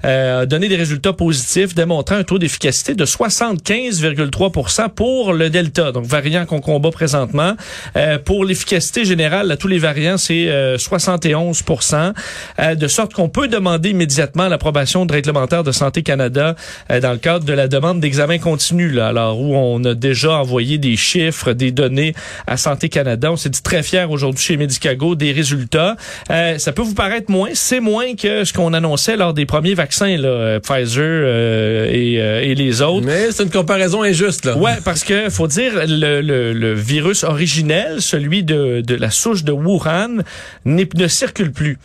euh, 0.06 0.44
a 0.44 0.46
donné 0.46 0.70
des 0.70 0.78
résultats 0.78 1.12
positifs, 1.12 1.76
démontrant 1.76 2.16
un 2.16 2.24
taux 2.24 2.40
d'efficacité 2.40 2.96
de 2.96 3.06
75,3% 3.06 4.88
pour 4.88 5.34
le 5.34 5.50
Delta, 5.50 5.92
donc 5.92 6.06
variant 6.06 6.46
qu'on 6.46 6.62
combat 6.62 6.92
présentement. 6.92 7.58
Euh, 7.98 8.18
pour 8.18 8.46
l'efficacité 8.46 9.04
générale, 9.04 9.52
à 9.52 9.58
tous 9.58 9.68
les 9.68 9.80
variants, 9.80 10.18
c'est 10.18 10.48
euh, 10.48 10.78
71% 10.78 12.14
euh, 12.60 12.76
de 12.76 12.88
sorte 12.88 13.14
qu'on 13.14 13.28
peut 13.28 13.50
demander 13.50 13.90
immédiatement 13.90 14.48
l'approbation 14.48 15.06
de 15.06 15.12
réglementaire 15.12 15.66
de 15.66 15.74
Santé 15.74 16.02
Canada 16.02 16.56
dans 17.02 17.12
le 17.12 17.18
cadre 17.18 17.41
de 17.46 17.54
la 17.54 17.68
demande 17.68 18.00
d'examen 18.00 18.38
continu, 18.38 18.90
là, 18.90 19.08
alors 19.08 19.40
où 19.40 19.56
on 19.56 19.84
a 19.86 19.94
déjà 19.94 20.34
envoyé 20.34 20.78
des 20.78 20.96
chiffres, 20.96 21.54
des 21.54 21.72
données 21.72 22.14
à 22.48 22.58
Santé 22.58 22.90
Canada. 22.90 23.32
On 23.32 23.36
s'est 23.36 23.50
dit 23.50 23.62
très 23.62 23.84
fiers 23.84 24.06
aujourd'hui 24.10 24.44
chez 24.44 24.58
Medicago 24.58 25.16
des 25.16 25.32
résultats. 25.32 25.96
Euh, 26.30 26.58
ça 26.58 26.72
peut 26.72 26.82
vous 26.82 26.94
paraître 26.94 27.30
moins, 27.32 27.50
c'est 27.54 27.80
moins 27.80 28.16
que 28.16 28.44
ce 28.46 28.54
qu'on 28.54 28.74
annonçait 28.74 29.18
lors 29.18 29.34
des 29.34 29.46
premiers 29.46 29.74
vaccins, 29.74 30.18
là, 30.18 30.28
euh, 30.28 30.60
Pfizer 30.60 31.02
euh, 31.04 31.90
et, 31.92 32.22
euh, 32.22 32.42
et 32.42 32.56
les 32.56 32.82
autres. 32.82 33.06
Mais 33.06 33.32
c'est 33.32 33.44
une 33.44 33.50
comparaison 33.50 34.04
injuste, 34.04 34.46
là. 34.46 34.58
Ouais, 34.58 34.78
parce 34.86 35.04
que 35.04 35.30
faut 35.30 35.48
dire 35.48 35.74
le, 35.88 36.22
le, 36.22 36.54
le 36.54 36.74
virus 36.74 37.24
originel, 37.24 38.02
celui 38.02 38.44
de, 38.44 38.82
de 38.82 38.96
la 38.96 39.10
souche 39.10 39.44
de 39.44 39.52
Wuhan, 39.52 40.24
ne 40.66 41.08
circule 41.08 41.52
plus. 41.52 41.80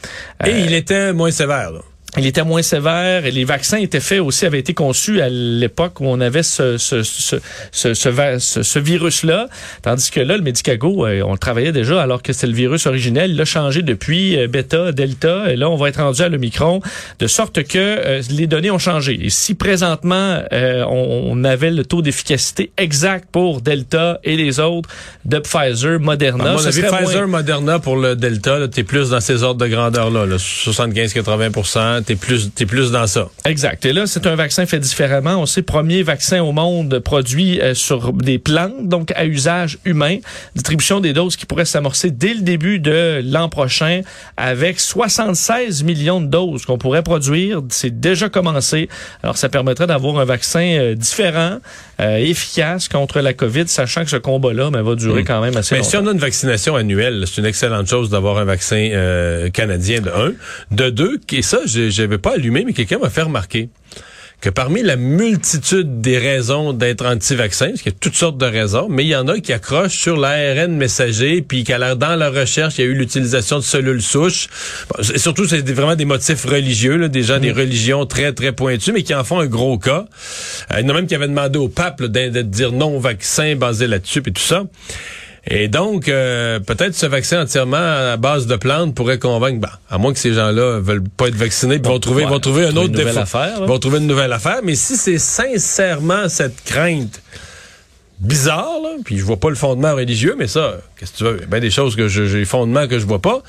Et 0.44 0.50
Euh, 0.50 0.58
il 0.66 0.75
était 0.75 1.12
moins 1.12 1.30
sévère, 1.30 1.70
là. 1.72 1.80
Il 2.16 2.26
était 2.26 2.44
moins 2.44 2.62
sévère 2.62 3.26
et 3.26 3.30
les 3.30 3.44
vaccins 3.44 3.78
étaient 3.78 4.00
faits 4.00 4.20
aussi, 4.20 4.46
avaient 4.46 4.58
été 4.58 4.75
conçus 4.75 5.20
à 5.20 5.28
l'époque 5.28 6.00
où 6.00 6.06
on 6.06 6.20
avait 6.20 6.42
ce, 6.42 6.78
ce, 6.78 7.02
ce, 7.02 7.37
ce, 7.73 8.78
virus-là. 8.78 9.49
Tandis 9.82 10.11
que 10.11 10.20
là, 10.20 10.37
le 10.37 10.42
Medicago, 10.42 11.06
euh, 11.06 11.23
on 11.26 11.32
le 11.32 11.38
travaillait 11.38 11.73
déjà 11.73 12.00
alors 12.02 12.23
que 12.23 12.32
c'était 12.32 12.46
le 12.46 12.52
virus 12.54 12.87
originel. 12.87 13.32
Il 13.32 13.40
a 13.40 13.44
changé 13.44 13.82
depuis 13.82 14.38
euh, 14.38 14.49
bêta, 14.49 14.92
delta. 14.92 15.50
Et 15.52 15.56
là, 15.56 15.68
on 15.70 15.76
va 15.76 15.88
être 15.88 16.00
rendu 16.00 16.23
à 16.23 16.28
l'Omicron. 16.28 16.80
De 17.18 17.26
sorte 17.26 17.62
que 17.64 17.78
euh, 17.78 18.23
les 18.30 18.46
données 18.46 18.70
ont 18.70 18.78
changé. 18.78 19.19
Et 19.23 19.30
si 19.30 19.54
présentement, 19.54 20.41
euh, 20.52 20.84
on, 20.88 21.30
on 21.32 21.45
avait 21.45 21.71
le 21.71 21.84
taux 21.84 22.02
d'efficacité 22.02 22.71
exact 22.76 23.28
pour 23.30 23.60
delta 23.60 24.21
et 24.25 24.36
les 24.36 24.60
autres 24.60 24.88
de 25.25 25.38
Pfizer, 25.38 25.99
Moderna, 26.00 26.52
avis, 26.52 26.73
serait 26.73 26.88
Pfizer, 26.88 27.26
moins- 27.28 27.38
Moderna 27.38 27.78
pour 27.78 27.97
le 27.97 28.17
Delta, 28.17 28.58
là, 28.58 28.69
t'es 28.69 28.84
plus 28.84 29.10
dans 29.10 29.21
ces 29.21 29.43
ordres 29.43 29.60
de 29.60 29.69
grandeur-là, 29.69 30.26
là, 30.26 30.36
75-80 30.36 31.50
t'es 32.06 32.14
plus, 32.14 32.50
t'es 32.54 32.66
plus 32.66 32.90
dans 32.90 33.06
ça. 33.06 33.28
Exact. 33.45 33.84
Et 33.84 33.92
là, 33.92 34.06
c'est 34.06 34.26
un 34.26 34.36
vaccin 34.36 34.64
fait 34.64 34.78
différemment. 34.78 35.36
On 35.36 35.47
sait, 35.47 35.62
premier 35.62 36.02
vaccin 36.02 36.42
au 36.42 36.52
monde 36.52 37.00
produit 37.00 37.60
euh, 37.60 37.75
sur 37.75 38.12
des 38.12 38.38
plantes, 38.38 38.88
donc 38.88 39.12
à 39.16 39.26
usage 39.26 39.78
humain. 39.84 40.19
Distribution 40.54 41.00
des 41.00 41.12
doses 41.12 41.36
qui 41.36 41.47
pourrait 41.47 41.64
s'amorcer 41.64 42.10
dès 42.10 42.34
le 42.34 42.40
début 42.40 42.78
de 42.78 43.21
l'an 43.25 43.49
prochain 43.49 44.02
avec 44.36 44.80
76 44.80 45.82
millions 45.82 46.21
de 46.21 46.26
doses 46.26 46.64
qu'on 46.64 46.78
pourrait 46.78 47.02
produire. 47.02 47.60
C'est 47.71 48.00
déjà 48.00 48.28
commencé. 48.28 48.88
Alors, 49.23 49.36
ça 49.36 49.49
permettrait 49.49 49.88
d'avoir 49.88 50.19
un 50.19 50.25
vaccin 50.25 50.60
euh, 50.60 50.95
différent, 50.95 51.58
euh, 52.00 52.16
efficace 52.19 52.88
contre 52.88 53.21
la 53.21 53.34
COVID, 53.34 53.66
sachant 53.66 54.04
que 54.04 54.10
ce 54.10 54.16
combat-là 54.16 54.71
ben, 54.71 54.82
va 54.82 54.95
durer 54.95 55.25
quand 55.25 55.40
même 55.40 55.56
assez 55.56 55.75
Mais 55.75 55.80
longtemps. 55.80 55.90
si 55.90 55.97
on 55.97 56.06
a 56.06 56.12
une 56.12 56.19
vaccination 56.19 56.76
annuelle, 56.76 57.25
c'est 57.26 57.40
une 57.40 57.47
excellente 57.47 57.88
chose 57.88 58.10
d'avoir 58.10 58.38
un 58.38 58.45
vaccin 58.45 59.50
canadien 59.52 60.00
de 60.00 60.10
un. 60.10 60.32
De 60.71 60.90
deux, 60.90 61.19
et 61.32 61.42
ça, 61.42 61.58
je 61.66 61.96
n'avais 62.02 62.19
pas 62.19 62.35
allumé, 62.35 62.65
mais 62.65 62.73
quelqu'un 62.73 62.99
m'a 62.99 63.11
fait 63.11 63.23
remarquer 63.23 63.69
que 64.39 64.50
parmi 64.50 64.82
la 64.82 64.97
multitude 64.97 66.02
des 66.02 66.19
raisons 66.19 66.75
d'être 66.75 67.06
anti-vaccin, 67.06 67.69
parce 67.71 67.80
qu'il 67.80 67.93
y 67.93 67.95
a 67.95 67.99
toutes 67.99 68.17
sortes 68.17 68.37
de 68.37 68.45
raisons, 68.45 68.87
mais 68.91 69.02
il 69.04 69.09
y 69.09 69.17
en 69.17 69.26
a 69.28 69.41
qui 69.41 69.50
accrochent 69.54 69.97
sur 69.99 70.19
l'ARN 70.19 70.76
messager, 70.76 71.41
puis 71.41 71.65
qu'à 71.65 71.78
la- 71.78 71.95
dans 71.95 72.17
la 72.17 72.28
recherche, 72.28 72.75
il 72.76 72.85
y 72.85 72.85
a 72.85 72.91
eu 72.91 72.95
l'utilisation 72.95 73.56
de 73.56 73.63
cellules 73.65 74.02
souches. 74.02 74.49
Bon, 74.91 75.02
c'est- 75.02 75.17
surtout, 75.17 75.47
c'est 75.47 75.67
vraiment 75.71 75.97
des 75.97 76.04
motifs 76.04 76.45
religieux, 76.45 76.97
là, 76.97 77.09
des 77.09 77.23
gens 77.23 77.39
des 77.39 77.50
religions 77.50 78.04
très, 78.04 78.35
très 78.35 78.52
pointues, 78.52 78.93
mais 78.93 79.02
qui 79.04 79.15
en 79.15 79.25
font 79.25 79.41
un 79.41 79.47
gros 79.47 79.78
cas. 79.78 80.04
Euh, 80.71 80.80
il 80.80 80.82
y 80.82 80.87
en 80.87 80.91
a 80.91 80.93
même 80.93 81.06
qui 81.06 81.15
avaient 81.15 81.28
demandé 81.28 81.59
au 81.59 81.69
pape 81.69 82.02
là, 82.02 82.09
de, 82.09 82.28
de 82.28 82.43
dire 82.43 82.73
non 82.73 82.95
au 82.95 83.00
vaccin 83.00 83.56
basé 83.56 83.87
là-dessus, 83.87 84.21
puis 84.21 84.35
tout 84.35 84.43
ça. 84.43 84.65
Et 85.49 85.69
donc, 85.69 86.09
euh, 86.09 86.59
peut-être 86.59 86.95
ce 86.97 87.06
vaccin 87.06 87.43
entièrement 87.43 87.76
à 87.76 88.17
base 88.17 88.47
de 88.49 88.56
plantes 88.56 88.95
pourrait 88.97 89.19
convaincre, 89.21 89.61
ben, 89.61 89.71
à 89.89 89.97
moins 89.97 90.13
que 90.13 90.19
ces 90.19 90.35
gens-là 90.35 90.80
veulent 90.80 91.04
pas 91.17 91.28
être 91.28 91.37
vaccinés, 91.37 91.78
puis 91.78 91.91
vont 91.91 92.00
trouver, 92.00 92.25
ouais, 92.25 92.30
vont 92.30 92.41
trouver 92.41 92.65
un 92.65 92.71
trouver 92.71 92.80
autre 92.85 92.89
une 92.95 92.99
nouvelle 92.99 93.06
défaut. 93.15 93.19
affaire, 93.21 93.61
là. 93.61 93.67
vont 93.67 93.78
trouver 93.78 93.99
une 93.99 94.06
nouvelle 94.09 94.32
affaire. 94.32 94.59
Mais 94.65 94.75
si 94.75 94.97
c'est 94.97 95.19
sincèrement 95.19 96.28
cette 96.28 96.65
crainte 96.65 97.23
bizarre, 98.19 98.80
là, 98.82 98.91
puis 99.04 99.19
je 99.19 99.25
vois 99.25 99.37
pas 99.39 99.50
le 99.50 99.54
fondement 99.56 99.95
religieux, 99.95 100.35
mais 100.39 100.47
ça, 100.49 100.78
qu'est-ce 100.99 101.13
que 101.13 101.17
tu 101.19 101.25
veux, 101.25 101.41
ben 101.49 101.61
des 101.61 101.71
choses 101.71 101.95
que 101.97 102.09
je- 102.09 102.26
j'ai 102.26 102.45
fondement 102.45 102.89
que 102.89 102.99
je 102.99 103.06
vois 103.06 103.21
pas. 103.21 103.43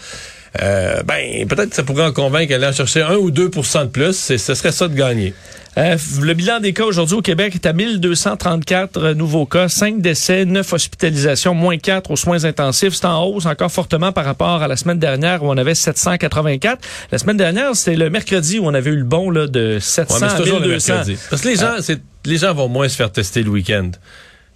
Euh, 0.62 1.04
ben 1.04 1.48
peut-être 1.48 1.70
que 1.70 1.76
ça 1.76 1.84
pourrait 1.84 2.06
en 2.06 2.14
convaincre 2.14 2.50
d'aller 2.50 2.68
en 2.68 2.72
chercher 2.72 3.02
1 3.02 3.16
ou 3.16 3.32
2% 3.32 3.84
de 3.84 3.88
plus. 3.88 4.14
Ce 4.14 4.38
serait 4.38 4.72
ça 4.72 4.88
de 4.88 4.96
gagner. 4.96 5.34
Euh, 5.78 5.96
le 6.22 6.34
bilan 6.34 6.60
des 6.60 6.74
cas 6.74 6.86
aujourd'hui 6.86 7.18
au 7.18 7.22
Québec 7.22 7.54
est 7.54 7.68
à 7.68 7.74
1234 7.74 8.98
euh, 8.98 9.14
nouveaux 9.14 9.46
cas, 9.46 9.70
5 9.70 10.02
décès, 10.02 10.44
9 10.44 10.74
hospitalisations, 10.74 11.54
moins 11.54 11.78
4 11.78 12.10
aux 12.10 12.16
soins 12.16 12.46
intensifs. 12.46 12.96
C'est 12.96 13.06
en 13.06 13.24
hausse 13.24 13.46
encore 13.46 13.72
fortement 13.72 14.12
par 14.12 14.26
rapport 14.26 14.64
à 14.64 14.68
la 14.68 14.76
semaine 14.76 14.98
dernière 14.98 15.44
où 15.44 15.50
on 15.52 15.58
avait 15.58 15.76
784. 15.76 16.80
La 17.12 17.18
semaine 17.20 17.38
dernière, 17.38 17.76
c'était 17.76 17.96
le 17.96 18.10
mercredi 18.10 18.58
où 18.58 18.66
on 18.66 18.74
avait 18.74 18.90
eu 18.90 18.96
le 18.96 19.04
bon 19.04 19.30
là, 19.30 19.46
de 19.46 19.78
700 19.80 20.16
Ouais, 20.16 20.28
mais 20.32 20.38
toujours 20.40 20.60
le 20.60 20.68
1200. 20.68 20.94
mercredi. 20.94 21.18
Parce 21.30 21.42
que 21.44 21.48
les 21.50 21.56
gens, 21.56 21.76
c'est, 21.82 22.02
les 22.26 22.38
gens 22.38 22.56
vont 22.56 22.70
moins 22.70 22.90
se 22.90 22.96
faire 22.96 23.12
tester 23.12 23.44
le 23.44 23.50
week-end. 23.50 23.92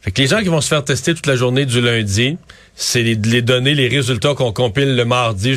Fait 0.02 0.10
que 0.10 0.20
les 0.20 0.28
gens 0.28 0.40
qui 0.40 0.48
vont 0.48 0.62
se 0.62 0.68
faire 0.70 0.84
tester 0.84 1.14
toute 1.14 1.28
la 1.28 1.36
journée 1.36 1.68
du 1.68 1.82
lundi, 1.82 2.38
c'est 2.76 3.04
les, 3.04 3.14
les 3.14 3.44
données, 3.44 3.76
les 3.76 3.88
résultats 3.88 4.34
qu'on 4.34 4.52
compile 4.52 4.96
le 4.96 5.06
mardi 5.06 5.56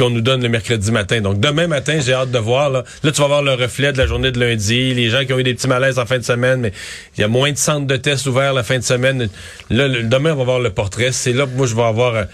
qu'on 0.00 0.10
nous 0.10 0.20
donne 0.22 0.42
le 0.42 0.48
mercredi 0.48 0.90
matin. 0.90 1.20
Donc 1.20 1.38
demain 1.40 1.66
matin, 1.66 1.98
j'ai 2.04 2.14
hâte 2.14 2.30
de 2.30 2.38
voir. 2.38 2.70
Là, 2.70 2.84
Là, 3.02 3.12
tu 3.12 3.20
vas 3.20 3.26
voir 3.28 3.42
le 3.42 3.52
reflet 3.52 3.92
de 3.92 3.98
la 3.98 4.06
journée 4.06 4.30
de 4.32 4.40
lundi, 4.40 4.94
les 4.94 5.10
gens 5.10 5.24
qui 5.26 5.32
ont 5.32 5.38
eu 5.38 5.42
des 5.42 5.54
petits 5.54 5.68
malaises 5.68 5.98
en 5.98 6.06
fin 6.06 6.18
de 6.18 6.24
semaine, 6.24 6.60
mais 6.60 6.72
il 7.16 7.20
y 7.20 7.24
a 7.24 7.28
moins 7.28 7.52
de 7.52 7.56
centres 7.58 7.86
de 7.86 7.96
tests 7.96 8.26
ouverts 8.26 8.54
la 8.54 8.62
fin 8.62 8.78
de 8.78 8.82
semaine. 8.82 9.28
Là, 9.68 9.88
demain, 10.02 10.32
on 10.32 10.36
va 10.36 10.44
voir 10.44 10.58
le 10.60 10.70
portrait. 10.70 11.10
C'est 11.12 11.32
là 11.34 11.44
que 11.44 11.56
moi, 11.56 11.66
je 11.66 11.74
vais 11.76 11.82
avoir... 11.82 12.14
euh, 12.14 12.24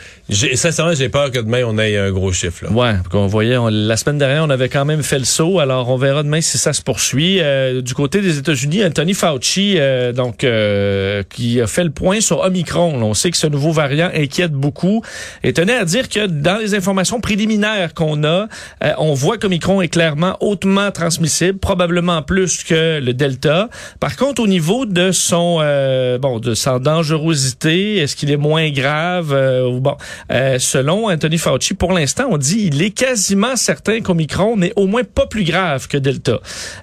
sincèrement, 0.54 0.94
j'ai 0.94 1.08
peur 1.08 1.30
que 1.30 1.38
demain, 1.40 1.62
on 1.66 1.76
ait 1.78 1.96
un 1.96 2.10
gros 2.12 2.32
chiffre. 2.32 2.64
Là. 2.66 2.70
Ouais, 2.72 2.92
qu'on 3.10 3.26
voyait, 3.26 3.56
on- 3.56 3.68
la 3.68 3.96
semaine 3.96 4.18
dernière, 4.18 4.44
on 4.44 4.50
avait 4.50 4.68
quand 4.68 4.84
même 4.84 5.02
fait 5.02 5.18
le 5.18 5.24
saut. 5.24 5.58
Alors, 5.58 5.88
on 5.88 5.96
verra 5.96 6.22
demain 6.22 6.40
si 6.40 6.58
ça 6.58 6.72
se 6.72 6.82
poursuit. 6.82 7.38
Euh, 7.40 7.82
du 7.82 7.94
côté 7.94 8.20
des 8.20 8.38
États-Unis, 8.38 8.84
Anthony 8.84 9.14
Fauci, 9.14 9.74
euh, 9.78 10.12
donc, 10.12 10.44
euh, 10.44 11.22
qui 11.28 11.60
a 11.60 11.66
fait 11.66 11.84
le 11.84 11.90
point 11.90 12.20
sur 12.20 12.40
Omicron. 12.40 13.02
On 13.02 13.14
sait 13.14 13.30
que 13.30 13.36
ce 13.36 13.46
nouveau 13.48 13.72
variant 13.72 14.10
inquiète 14.14 14.52
beaucoup 14.52 15.02
et 15.42 15.52
tenait 15.52 15.76
à 15.76 15.84
dire 15.84 16.08
que 16.08 16.26
dans 16.26 16.58
les 16.58 16.74
informations 16.74 17.20
préliminaires 17.20 17.55
préliminaires 17.56 17.94
qu'on 17.94 18.22
a, 18.24 18.48
euh, 18.84 18.92
on 18.98 19.14
voit 19.14 19.38
qu'Omicron 19.38 19.80
est 19.80 19.88
clairement 19.88 20.36
hautement 20.40 20.90
transmissible, 20.90 21.58
probablement 21.58 22.22
plus 22.22 22.64
que 22.64 23.00
le 23.00 23.12
Delta. 23.14 23.68
Par 24.00 24.16
contre, 24.16 24.42
au 24.42 24.46
niveau 24.46 24.86
de 24.86 25.12
son 25.12 25.58
euh, 25.60 26.18
bon 26.18 26.38
de 26.38 26.54
sa 26.54 26.78
dangerosité, 26.78 27.96
est-ce 27.98 28.16
qu'il 28.16 28.30
est 28.30 28.36
moins 28.36 28.70
grave 28.70 29.32
euh, 29.32 29.66
ou 29.68 29.80
bon, 29.80 29.96
euh, 30.32 30.58
selon 30.58 31.08
Anthony 31.08 31.38
Fauci, 31.38 31.74
pour 31.74 31.92
l'instant, 31.92 32.26
on 32.30 32.38
dit 32.38 32.68
il 32.72 32.82
est 32.82 32.90
quasiment 32.90 33.56
certain 33.56 34.00
qu'Omicron 34.00 34.56
n'est 34.56 34.72
au 34.76 34.86
moins 34.86 35.02
pas 35.04 35.26
plus 35.26 35.44
grave 35.44 35.88
que 35.88 35.96
Delta. 35.96 36.40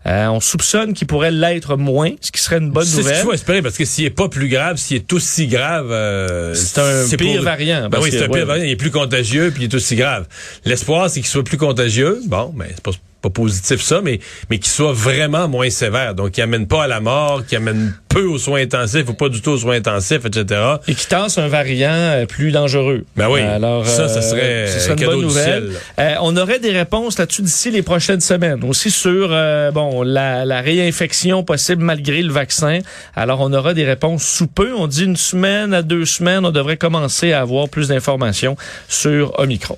Euh, 0.07 0.27
on 0.27 0.39
soupçonne 0.39 0.93
qu'il 0.93 1.07
pourrait 1.07 1.31
l'être 1.31 1.75
moins, 1.77 2.11
ce 2.21 2.31
qui 2.31 2.41
serait 2.41 2.57
une 2.57 2.71
bonne 2.71 2.83
C'est 2.83 2.91
ce 2.91 2.95
qu'il 2.97 3.03
nouvelle. 3.05 3.23
faut 3.23 3.33
espérer 3.33 3.61
parce 3.61 3.77
que 3.77 3.85
s'il 3.85 4.05
est 4.05 4.09
pas 4.09 4.29
plus 4.29 4.47
grave, 4.49 4.77
s'il 4.77 4.97
est 4.97 5.13
aussi 5.13 5.47
grave, 5.47 5.87
euh, 5.91 6.53
C'est 6.55 6.79
un 6.79 7.17
pire 7.17 7.35
pour- 7.35 7.43
variant, 7.43 7.89
Ben 7.89 7.99
oui, 8.01 8.09
c'est 8.11 8.19
un 8.23 8.27
ouais. 8.27 8.37
pire 8.39 8.45
variant. 8.45 8.63
Il 8.65 8.71
est 8.71 8.75
plus 8.75 8.91
contagieux 8.91 9.51
puis 9.51 9.63
il 9.63 9.65
est 9.71 9.75
aussi 9.75 9.95
grave. 9.95 10.25
L'espoir, 10.65 11.09
c'est 11.09 11.19
qu'il 11.19 11.29
soit 11.29 11.43
plus 11.43 11.57
contagieux. 11.57 12.19
Bon, 12.27 12.53
ben 12.55 12.67
c'est 12.69 12.81
pas, 12.81 12.91
pas 13.21 13.29
positif 13.29 13.81
ça, 13.81 14.01
mais 14.01 14.19
mais 14.49 14.59
qu'il 14.59 14.71
soit 14.71 14.93
vraiment 14.93 15.47
moins 15.47 15.69
sévère. 15.69 16.15
Donc, 16.15 16.31
qu'il 16.31 16.43
amène 16.43 16.67
pas 16.67 16.83
à 16.83 16.87
la 16.87 16.99
mort, 16.99 17.45
qu'il 17.45 17.57
amène 17.57 17.93
peu 18.07 18.23
aux 18.23 18.37
soins 18.37 18.61
intensifs 18.61 19.09
ou 19.09 19.13
pas 19.13 19.29
du 19.29 19.41
tout 19.41 19.51
aux 19.51 19.57
soins 19.57 19.75
intensifs, 19.75 20.25
etc. 20.25 20.61
et 20.87 20.93
qui 20.93 21.07
tasse 21.07 21.37
un 21.37 21.47
variant 21.47 21.89
euh, 21.91 22.25
plus 22.25 22.51
dangereux. 22.51 23.05
Ben 23.15 23.27
oui, 23.29 23.41
Alors, 23.41 23.85
ça, 23.87 24.07
ça 24.07 24.19
euh, 24.19 24.21
serait 24.21 24.67
ce 24.67 24.79
serait 24.79 24.93
un 24.93 24.95
une 24.97 25.05
bonne 25.05 25.21
nouvelle. 25.21 25.71
Euh, 25.99 26.15
on 26.21 26.37
aurait 26.37 26.59
des 26.59 26.71
réponses 26.71 27.17
là-dessus 27.17 27.41
d'ici 27.41 27.71
les 27.71 27.81
prochaines 27.81 28.21
semaines. 28.21 28.63
Aussi 28.63 28.91
sur 28.91 29.29
euh, 29.31 29.71
bon 29.71 30.03
la, 30.03 30.45
la 30.45 30.61
réinfection 30.61 31.43
possible 31.43 31.83
malgré 31.83 32.21
le 32.21 32.31
vaccin. 32.31 32.79
Alors, 33.15 33.41
on 33.41 33.51
aura 33.51 33.73
des 33.73 33.85
réponses 33.85 34.23
sous 34.23 34.47
peu. 34.47 34.73
On 34.77 34.87
dit 34.87 35.05
une 35.05 35.17
semaine 35.17 35.73
à 35.73 35.81
deux 35.81 36.05
semaines, 36.05 36.45
on 36.45 36.51
devrait 36.51 36.77
commencer 36.77 37.33
à 37.33 37.41
avoir 37.41 37.67
plus 37.67 37.87
d'informations 37.87 38.55
sur 38.87 39.37
Omicron. 39.39 39.77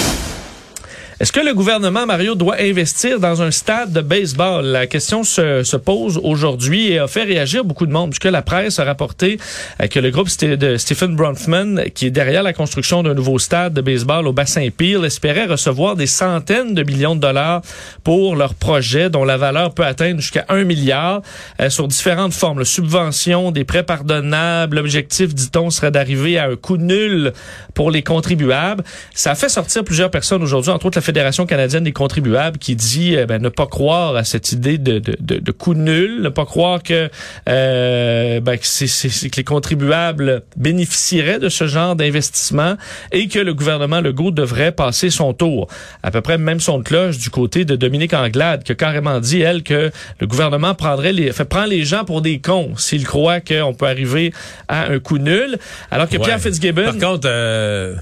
Est-ce 1.21 1.31
que 1.31 1.39
le 1.39 1.53
gouvernement, 1.53 2.07
Mario, 2.07 2.33
doit 2.33 2.55
investir 2.59 3.19
dans 3.19 3.43
un 3.43 3.51
stade 3.51 3.93
de 3.93 4.01
baseball? 4.01 4.65
La 4.65 4.87
question 4.87 5.23
se, 5.23 5.61
se 5.61 5.77
pose 5.77 6.19
aujourd'hui 6.23 6.93
et 6.93 6.97
a 6.97 7.05
fait 7.05 7.21
réagir 7.21 7.63
beaucoup 7.63 7.85
de 7.85 7.91
monde, 7.91 8.09
puisque 8.09 8.25
la 8.25 8.41
presse 8.41 8.79
a 8.79 8.85
rapporté 8.85 9.37
euh, 9.79 9.85
que 9.85 9.99
le 9.99 10.09
groupe 10.09 10.29
de 10.43 10.77
Stephen 10.77 11.15
Bronfman, 11.15 11.83
qui 11.93 12.07
est 12.07 12.09
derrière 12.09 12.41
la 12.41 12.53
construction 12.53 13.03
d'un 13.03 13.13
nouveau 13.13 13.37
stade 13.37 13.71
de 13.75 13.81
baseball 13.81 14.25
au 14.25 14.33
bassin 14.33 14.67
Peel, 14.75 15.05
espérait 15.05 15.45
recevoir 15.45 15.95
des 15.95 16.07
centaines 16.07 16.73
de 16.73 16.81
millions 16.81 17.13
de 17.13 17.19
dollars 17.21 17.61
pour 18.03 18.35
leur 18.35 18.55
projet, 18.55 19.11
dont 19.11 19.23
la 19.23 19.37
valeur 19.37 19.75
peut 19.75 19.85
atteindre 19.85 20.21
jusqu'à 20.21 20.45
un 20.49 20.63
milliard, 20.63 21.21
euh, 21.59 21.69
sur 21.69 21.87
différentes 21.87 22.33
formes. 22.33 22.57
Le 22.57 22.65
subvention, 22.65 23.51
des 23.51 23.63
prêts 23.63 23.83
pardonnables. 23.83 24.77
L'objectif, 24.77 25.35
dit-on, 25.35 25.69
serait 25.69 25.91
d'arriver 25.91 26.39
à 26.39 26.47
un 26.47 26.55
coût 26.55 26.77
nul 26.77 27.31
pour 27.75 27.91
les 27.91 28.01
contribuables. 28.01 28.83
Ça 29.13 29.33
a 29.33 29.35
fait 29.35 29.49
sortir 29.49 29.83
plusieurs 29.83 30.09
personnes 30.09 30.41
aujourd'hui, 30.41 30.71
entre 30.71 30.87
autres 30.87 30.97
la 30.97 31.03
Fédération 31.11 31.45
canadienne 31.45 31.83
des 31.83 31.91
contribuables, 31.91 32.57
qui 32.57 32.77
dit 32.77 33.17
euh, 33.17 33.25
ben, 33.25 33.41
ne 33.41 33.49
pas 33.49 33.67
croire 33.67 34.15
à 34.15 34.23
cette 34.23 34.53
idée 34.53 34.77
de, 34.77 34.99
de, 34.99 35.17
de, 35.19 35.39
de 35.39 35.51
coût 35.51 35.73
nul, 35.73 36.21
ne 36.21 36.29
pas 36.29 36.45
croire 36.45 36.81
que, 36.81 37.09
euh, 37.49 38.39
ben, 38.39 38.57
que, 38.57 39.27
que 39.27 39.35
les 39.35 39.43
contribuables 39.43 40.43
bénéficieraient 40.55 41.39
de 41.39 41.49
ce 41.49 41.67
genre 41.67 41.97
d'investissement 41.97 42.75
et 43.11 43.27
que 43.27 43.39
le 43.39 43.53
gouvernement 43.53 43.99
Legault 43.99 44.31
devrait 44.31 44.71
passer 44.71 45.09
son 45.09 45.33
tour. 45.33 45.67
À 46.01 46.11
peu 46.11 46.21
près 46.21 46.37
même 46.37 46.61
son 46.61 46.77
de 46.79 46.83
cloche 46.83 47.17
du 47.17 47.29
côté 47.29 47.65
de 47.65 47.75
Dominique 47.75 48.13
Anglade, 48.13 48.63
qui 48.63 48.71
a 48.71 48.75
carrément 48.75 49.19
dit, 49.19 49.41
elle, 49.41 49.63
que 49.63 49.91
le 50.19 50.27
gouvernement 50.27 50.75
prendrait 50.75 51.11
les, 51.11 51.33
fait, 51.33 51.43
prend 51.43 51.65
les 51.65 51.83
gens 51.83 52.05
pour 52.05 52.21
des 52.21 52.39
cons 52.39 52.77
s'il 52.77 53.05
croit 53.05 53.41
qu'on 53.41 53.73
peut 53.73 53.87
arriver 53.87 54.31
à 54.69 54.85
un 54.85 54.99
coût 54.99 55.17
nul. 55.17 55.57
Alors 55.91 56.07
que 56.07 56.21
Ouais. 56.21 56.23
Pierre 56.23 56.39
Fitzgibbon... 56.39 56.83
Par 56.83 56.97
contre, 56.97 57.27
euh, 57.27 57.95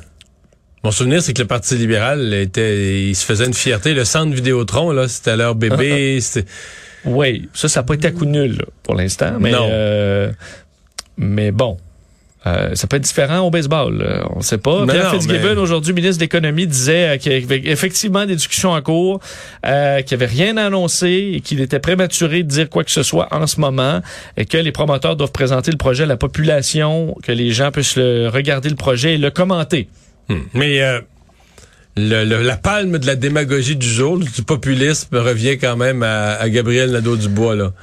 mon 0.83 0.91
souvenir, 0.91 1.21
c'est 1.21 1.33
que 1.33 1.41
le 1.41 1.47
Parti 1.47 1.75
libéral 1.75 2.33
était, 2.33 3.01
il 3.03 3.15
se 3.15 3.25
faisait 3.25 3.45
une 3.45 3.53
fierté. 3.53 3.93
Le 3.93 4.05
centre 4.05 4.33
Vidéotron, 4.33 4.91
là, 4.91 5.07
c'était 5.07 5.35
leur 5.35 5.55
bébé. 5.55 6.19
c'était- 6.21 6.47
Oui, 7.05 7.49
ça, 7.53 7.67
ça 7.69 7.79
n'a 7.81 7.83
pas 7.85 7.93
été 7.95 8.07
à 8.07 8.11
coup 8.11 8.25
nul 8.25 8.57
là, 8.57 8.65
pour 8.83 8.95
l'instant, 8.95 9.33
mais 9.39 9.51
Non. 9.51 9.67
euh, 9.71 10.31
mais 11.17 11.51
bon. 11.51 11.77
Euh, 12.47 12.73
ça 12.73 12.87
peut 12.87 12.95
être 12.95 13.03
différent 13.03 13.39
au 13.39 13.49
baseball. 13.51 13.97
là. 13.97 14.25
On 14.33 14.37
ne 14.37 14.43
sait 14.43 14.57
pas. 14.57 14.85
Mais 14.85 14.93
Pierre 14.93 15.11
non, 15.13 15.19
Fitzgibbon, 15.19 15.55
mais- 15.55 15.59
aujourd'hui 15.61 15.91
ministre 15.91 16.19
de 16.19 16.23
l'Économie, 16.23 16.65
disait 16.67 17.09
euh, 17.09 17.17
qu'il 17.17 17.33
y 17.33 17.35
avait 17.35 17.61
effectivement 17.65 18.25
des 18.25 18.35
discussions 18.37 18.71
en 18.71 18.81
cours, 18.81 19.19
euh, 19.65 20.01
qu'il 20.03 20.17
n'y 20.17 20.23
avait 20.23 20.33
rien 20.33 20.55
à 20.55 20.67
annoncer 20.67 21.31
et 21.35 21.41
qu'il 21.41 21.59
était 21.59 21.79
prématuré 21.79 22.43
de 22.43 22.47
dire 22.47 22.69
quoi 22.69 22.85
que 22.85 22.91
ce 22.91 23.03
soit 23.03 23.27
en 23.31 23.45
ce 23.45 23.59
moment 23.59 23.99
et 24.37 24.45
que 24.45 24.57
les 24.57 24.71
promoteurs 24.71 25.17
doivent 25.17 25.33
présenter 25.33 25.69
le 25.71 25.77
projet 25.77 26.03
à 26.03 26.07
la 26.07 26.15
population, 26.15 27.13
que 27.23 27.33
les 27.33 27.51
gens 27.51 27.71
puissent 27.71 27.97
le- 27.97 28.29
regarder 28.29 28.69
le 28.69 28.75
projet 28.77 29.15
et 29.15 29.17
le 29.17 29.31
commenter. 29.31 29.89
Hmm. 30.29 30.39
Mais 30.53 30.81
euh, 30.81 30.99
le- 31.97 32.23
la 32.43 32.55
palme 32.57 32.97
de 32.99 33.05
la 33.07 33.15
démagogie 33.15 33.75
du 33.75 33.87
jour, 33.89 34.17
du 34.19 34.43
populisme, 34.43 35.17
revient 35.17 35.57
quand 35.57 35.75
même 35.75 36.03
à, 36.03 36.33
à 36.35 36.49
Gabriel 36.49 36.91
Nadeau-Dubois, 36.91 37.55
là 37.55 37.73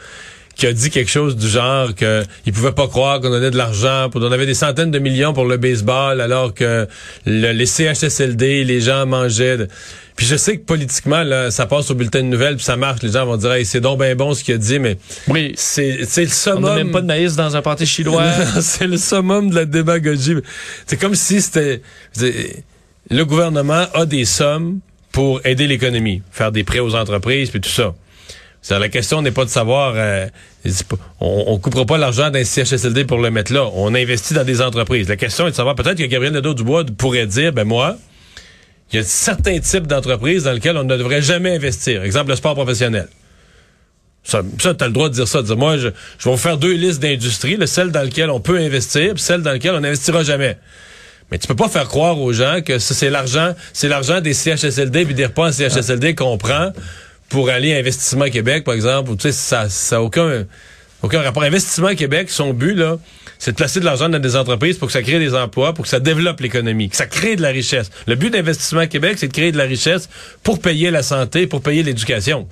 qui 0.55 0.67
a 0.67 0.73
dit 0.73 0.89
quelque 0.89 1.11
chose 1.11 1.37
du 1.37 1.47
genre 1.49 1.95
que 1.95 2.25
il 2.47 2.53
pouvait 2.55 2.73
pas 2.73 2.89
croire 2.89 3.21
qu'on 3.21 3.29
donnait 3.29 3.51
de 3.51 3.59
l'argent, 3.59 4.09
pour 4.09 4.23
on 4.23 4.33
avait 4.33 4.47
des 4.47 4.55
centaines 4.55 4.91
de 4.91 4.99
millions 4.99 5.35
pour 5.35 5.45
le 5.45 5.59
baseball, 5.59 6.19
alors 6.19 6.55
que 6.55 6.87
le- 7.27 7.53
les 7.53 7.67
CHSLD, 7.67 8.65
les 8.65 8.81
gens 8.81 9.05
mangeaient. 9.05 9.69
Puis 10.17 10.25
je 10.27 10.35
sais 10.37 10.57
que 10.57 10.65
politiquement, 10.65 11.23
là, 11.23 11.51
ça 11.51 11.67
passe 11.67 11.91
au 11.91 11.95
bulletin 11.95 12.21
de 12.21 12.29
nouvelles, 12.29 12.57
puis 12.57 12.65
ça 12.65 12.77
marche. 12.77 13.03
Les 13.03 13.13
gens 13.13 13.27
vont 13.27 13.37
dire, 13.37 13.53
hey, 13.53 13.67
c'est 13.67 13.81
donc 13.83 14.01
bien 14.01 14.15
bon 14.17 14.33
ce 14.33 14.43
qu'il 14.43 14.55
a 14.55 14.59
dit, 14.59 14.79
mais 14.79 14.97
Oui. 15.29 15.53
c'est 15.57 15.99
le 15.99 16.05
On 16.27 16.31
summum. 16.31 16.63
n'a 16.65 16.75
même 16.75 16.91
pas 16.91 17.03
de 17.03 17.07
maïs 17.07 17.37
dans 17.37 17.55
un 17.55 17.61
pâté 17.63 17.85
chinois. 17.87 18.25
c'est 18.63 18.87
le 18.87 18.97
summum 18.97 19.51
de 19.51 19.55
la 19.57 19.65
démagogie. 19.67 20.37
C'est 20.87 20.97
comme 20.99 21.15
si 21.15 21.43
c'était 21.43 21.83
le 23.11 23.25
gouvernement 23.25 23.85
a 23.95 24.07
des 24.07 24.25
sommes 24.25 24.81
pour 25.13 25.41
aider 25.47 25.67
l'économie, 25.67 26.23
faire 26.33 26.51
des 26.51 26.65
prêts 26.65 26.81
aux 26.81 26.95
entreprises 26.95 27.51
puis 27.51 27.61
tout 27.61 27.71
ça. 27.71 27.95
La 28.71 28.89
question 28.89 29.23
n'est 29.23 29.31
pas 29.31 29.45
de 29.45 29.51
savoir 29.51 29.93
euh, 29.97 30.27
on, 31.21 31.45
on 31.47 31.59
coupera 31.59 31.85
pas 31.87 31.99
l'argent 31.99 32.31
d'un 32.31 32.43
CHSLD 32.43 33.05
pour 33.05 33.19
le 33.19 33.31
mettre 33.31 33.53
là, 33.53 33.69
on 33.75 33.95
investit 33.95 34.35
dans 34.35 34.43
des 34.43 34.61
entreprises. 34.61 35.09
La 35.09 35.15
question 35.17 35.47
est 35.47 35.53
de 35.53 35.57
savoir 35.57 35.77
peut-être 35.77 35.99
que 35.99 36.03
Gabriel 36.05 36.33
Nadeau-Dubois 36.35 36.85
pourrait 36.99 37.27
dire 37.27 37.53
ben 37.53 37.63
moi 37.65 37.97
il 38.93 38.97
y 38.97 38.99
a 39.01 39.03
certains 39.03 39.59
types 39.59 39.87
d'entreprises 39.87 40.45
dans 40.45 40.53
lesquelles 40.53 40.77
on 40.77 40.85
ne 40.85 40.97
devrait 40.97 41.23
jamais 41.23 41.57
investir. 41.57 42.03
Exemple, 42.03 42.31
le 42.31 42.37
sport 42.37 42.55
professionnel. 42.55 43.09
Ça, 44.23 44.43
ça 44.61 44.75
tu 44.75 44.85
as 44.85 44.87
le 44.87 44.93
droit 44.93 45.09
de 45.09 45.15
dire 45.15 45.29
ça. 45.29 45.43
De 45.43 45.47
dire, 45.47 45.57
moi, 45.57 45.77
je, 45.77 45.89
je 46.19 46.25
vais 46.25 46.31
vous 46.31 46.37
faire 46.37 46.57
deux 46.57 46.75
listes 46.75 47.01
d'industries, 47.01 47.59
celle 47.67 47.91
dans 47.91 48.03
laquelle 48.03 48.31
on 48.31 48.41
peut 48.41 48.59
investir, 48.59 49.15
puis 49.15 49.23
celle 49.23 49.43
dans 49.43 49.53
laquelle 49.53 49.75
on 49.75 49.81
n'investira 49.81 50.23
jamais. 50.23 50.57
Mais 51.31 51.39
tu 51.39 51.49
peux 51.49 51.57
pas 51.57 51.69
faire 51.69 51.89
croire 51.89 52.21
aux 52.21 52.33
gens 52.33 52.61
que 52.65 52.79
c'est 52.79 53.11
l'argent, 53.11 53.55
c'est 53.73 53.89
l'argent 53.89 54.21
des 54.21 54.33
CHSLD 54.33 55.05
puis 55.05 55.15
des 55.15 55.27
repas 55.27 55.49
en 55.49 55.53
CHSLD 55.53 56.15
qu'on 56.15 56.39
prend 56.39 56.73
pour 57.29 57.51
aller 57.51 57.75
à 57.75 57.79
Investissement 57.79 58.27
Québec, 58.27 58.63
par 58.63 58.75
exemple. 58.75 59.11
ou 59.11 59.17
Tu 59.17 59.23
sais, 59.23 59.33
ça, 59.33 59.69
ça 59.69 59.97
a 59.97 60.01
aucun, 60.01 60.47
aucun 61.03 61.23
rapport. 61.23 61.43
Investissement 61.43 61.95
Québec, 61.97 62.31
son 62.31 62.53
but, 62.53 62.75
là, 62.75 62.99
c'est 63.39 63.53
de 63.53 63.57
placer 63.57 63.81
de 63.81 63.85
l'argent 63.85 64.09
dans 64.09 64.19
des 64.19 64.37
entreprises 64.37 64.77
pour 64.79 64.87
que 64.89 64.93
ça 64.93 65.03
crée 65.03 65.19
des 65.19 65.35
emplois, 65.35 65.73
pour 65.75 65.85
que 65.85 65.89
ça 65.89 66.01
développe 66.01 66.41
l'économie, 66.41 66.89
que 66.89 66.97
ça 66.97 67.07
crée 67.07 67.37
de 67.37 67.43
la 67.43 67.49
richesse. 67.49 67.91
Le 68.07 68.15
but 68.15 68.31
d'Investissement 68.31 68.87
Québec, 68.87 69.17
c'est 69.19 69.29
de 69.29 69.33
créer 69.33 69.53
de 69.53 69.59
la 69.59 69.65
richesse 69.65 70.09
pour 70.43 70.61
payer 70.61 70.91
la 70.91 71.03
santé, 71.03 71.47
pour 71.47 71.61
payer 71.63 71.83
l'éducation. 71.83 72.47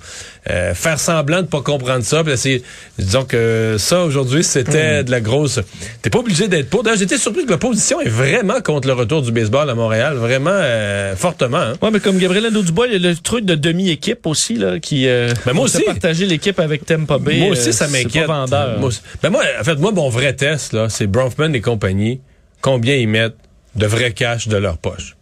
Euh, 0.49 0.73
faire 0.75 0.99
semblant 0.99 1.41
de 1.41 1.47
pas 1.47 1.61
comprendre 1.61 2.03
ça, 2.03 2.23
puis 2.23 2.33
essayer- 2.33 2.63
disons 2.99 3.25
que 3.25 3.75
ça, 3.79 4.03
aujourd'hui, 4.03 4.43
c'était 4.43 5.03
de 5.03 5.11
la 5.11 5.21
grosse... 5.21 5.59
T'es 6.01 6.09
pas 6.09 6.19
obligé 6.19 6.47
d'être 6.47 6.69
pour. 6.69 6.83
D'ailleurs, 6.83 6.99
j'étais 6.99 7.17
surpris 7.17 7.45
que 7.45 7.51
l'opposition 7.51 7.99
est 8.01 8.09
vraiment 8.09 8.61
contre 8.61 8.87
le 8.87 8.93
retour 8.93 9.21
du 9.21 9.31
baseball 9.31 9.69
à 9.69 9.75
Montréal, 9.75 10.15
vraiment 10.15 10.51
euh, 10.53 11.15
fortement. 11.15 11.57
hein. 11.57 11.73
Ouais, 11.81 11.89
mais 11.91 11.99
comme 11.99 12.17
Gabriel 12.17 12.43
Nadeau-Dubois, 12.43 12.87
il 12.87 12.93
y 12.93 12.95
a 13.05 13.09
le 13.09 13.15
truc 13.15 13.43
de 13.45 13.55
demi-équipe 13.55 14.25
aussi, 14.27 14.55
là, 14.55 14.79
qui 14.79 15.07
euh, 15.07 15.31
Ben, 15.45 15.53
moi 15.53 15.65
aussi. 15.65 15.83
partagé 15.83 16.25
l'équipe 16.25 16.59
avec 16.59 16.85
Tampa 16.85 17.17
Bay. 17.17 17.37
Moi 17.39 17.49
aussi, 17.49 17.69
euh, 17.69 17.71
ça 17.71 17.87
c'est 17.87 18.03
m'inquiète. 18.03 18.27
Moi 18.27 18.77
aussi. 18.83 19.01
Ben 19.23 19.29
moi, 19.29 19.43
en 19.59 19.63
fait, 19.63 19.75
moi, 19.75 19.91
mon 19.91 20.09
vrai 20.09 20.33
test, 20.33 20.73
là, 20.75 20.89
c'est 20.89 21.07
Bronfman 21.07 21.53
et 21.53 21.61
compagnie, 21.61 22.21
combien 22.61 22.95
ils 22.95 23.07
mettent 23.07 23.37
de 23.75 23.85
vrai 23.85 24.11
cash 24.11 24.47
de 24.47 24.57
leur 24.57 24.77
poche. 24.77 25.15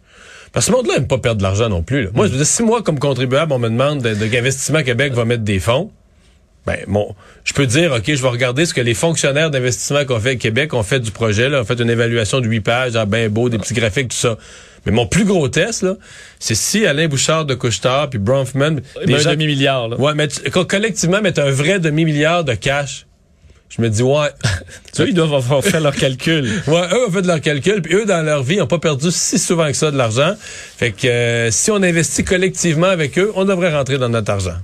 Parce 0.52 0.66
que 0.66 0.72
ce 0.72 0.76
monde-là 0.76 0.94
n'aime 0.94 1.08
pas 1.08 1.18
perdre 1.18 1.38
de 1.38 1.42
l'argent 1.42 1.68
non 1.68 1.82
plus. 1.82 2.04
là. 2.04 2.10
Moi, 2.14 2.26
je 2.26 2.32
veux 2.32 2.38
dire, 2.38 2.46
si 2.46 2.62
moi, 2.62 2.82
comme 2.82 3.00
contribuable, 3.00 3.52
on 3.52 3.58
me 3.58 3.68
demande 3.68 4.02
de, 4.02 4.14
de 4.14 4.26
qu'Investissement 4.26 4.82
Québec 4.82 5.12
va 5.12 5.24
mettre 5.24 5.42
des 5.42 5.58
fonds, 5.58 5.90
ben, 6.66 6.78
bon, 6.86 7.14
je 7.44 7.52
peux 7.52 7.66
dire, 7.66 7.92
OK, 7.92 8.04
je 8.06 8.22
vais 8.22 8.28
regarder 8.28 8.64
ce 8.64 8.72
que 8.72 8.80
les 8.80 8.94
fonctionnaires 8.94 9.50
d'investissement 9.50 10.04
qu'on 10.06 10.18
fait 10.18 10.36
au 10.36 10.38
Québec 10.38 10.72
ont 10.72 10.82
fait 10.82 11.00
du 11.00 11.10
projet, 11.10 11.48
là, 11.48 11.60
ont 11.60 11.64
fait 11.64 11.78
une 11.80 11.90
évaluation 11.90 12.40
de 12.40 12.46
huit 12.46 12.60
pages, 12.60 12.96
ah, 12.96 13.04
ben 13.04 13.28
beau, 13.28 13.48
des 13.48 13.58
petits 13.58 13.74
graphiques, 13.74 14.08
tout 14.08 14.16
ça. 14.16 14.38
Mais 14.86 14.92
mon 14.92 15.06
plus 15.06 15.24
gros 15.24 15.48
test, 15.48 15.82
là, 15.82 15.96
c'est 16.38 16.54
si 16.54 16.86
Alain 16.86 17.08
Bouchard 17.08 17.44
de 17.44 17.54
Couchetard 17.54 18.08
puis 18.08 18.18
Bronfman, 18.18 18.80
ben, 19.06 19.14
un 19.14 19.30
demi-milliard. 19.32 19.98
Ouais, 20.00 20.14
mais 20.14 20.28
collectivement, 20.68 21.20
mettre 21.20 21.42
un 21.42 21.50
vrai 21.50 21.80
demi-milliard 21.80 22.44
de 22.44 22.54
cash. 22.54 23.06
Je 23.76 23.82
me 23.82 23.88
dis, 23.88 24.02
ouais. 24.02 24.28
Eux, 25.00 25.08
ils 25.08 25.14
doivent 25.14 25.34
avoir 25.34 25.64
fait 25.64 25.80
leur 25.80 25.94
calcul. 25.96 26.44
ouais, 26.68 26.88
eux 26.92 27.08
ont 27.08 27.10
fait 27.10 27.22
de 27.22 27.26
leur 27.26 27.40
calcul, 27.40 27.82
puis 27.82 27.94
eux, 27.94 28.04
dans 28.04 28.24
leur 28.24 28.44
vie, 28.44 28.56
n'ont 28.58 28.66
pas 28.68 28.78
perdu 28.78 29.10
si 29.10 29.38
souvent 29.38 29.66
que 29.66 29.74
ça 29.74 29.90
de 29.90 29.96
l'argent. 29.96 30.34
Fait 30.76 30.92
que 30.92 31.08
euh, 31.08 31.50
si 31.50 31.70
on 31.72 31.82
investit 31.82 32.22
collectivement 32.22 32.86
avec 32.86 33.18
eux, 33.18 33.32
on 33.34 33.44
devrait 33.44 33.74
rentrer 33.74 33.98
dans 33.98 34.08
notre 34.08 34.30
argent. 34.30 34.56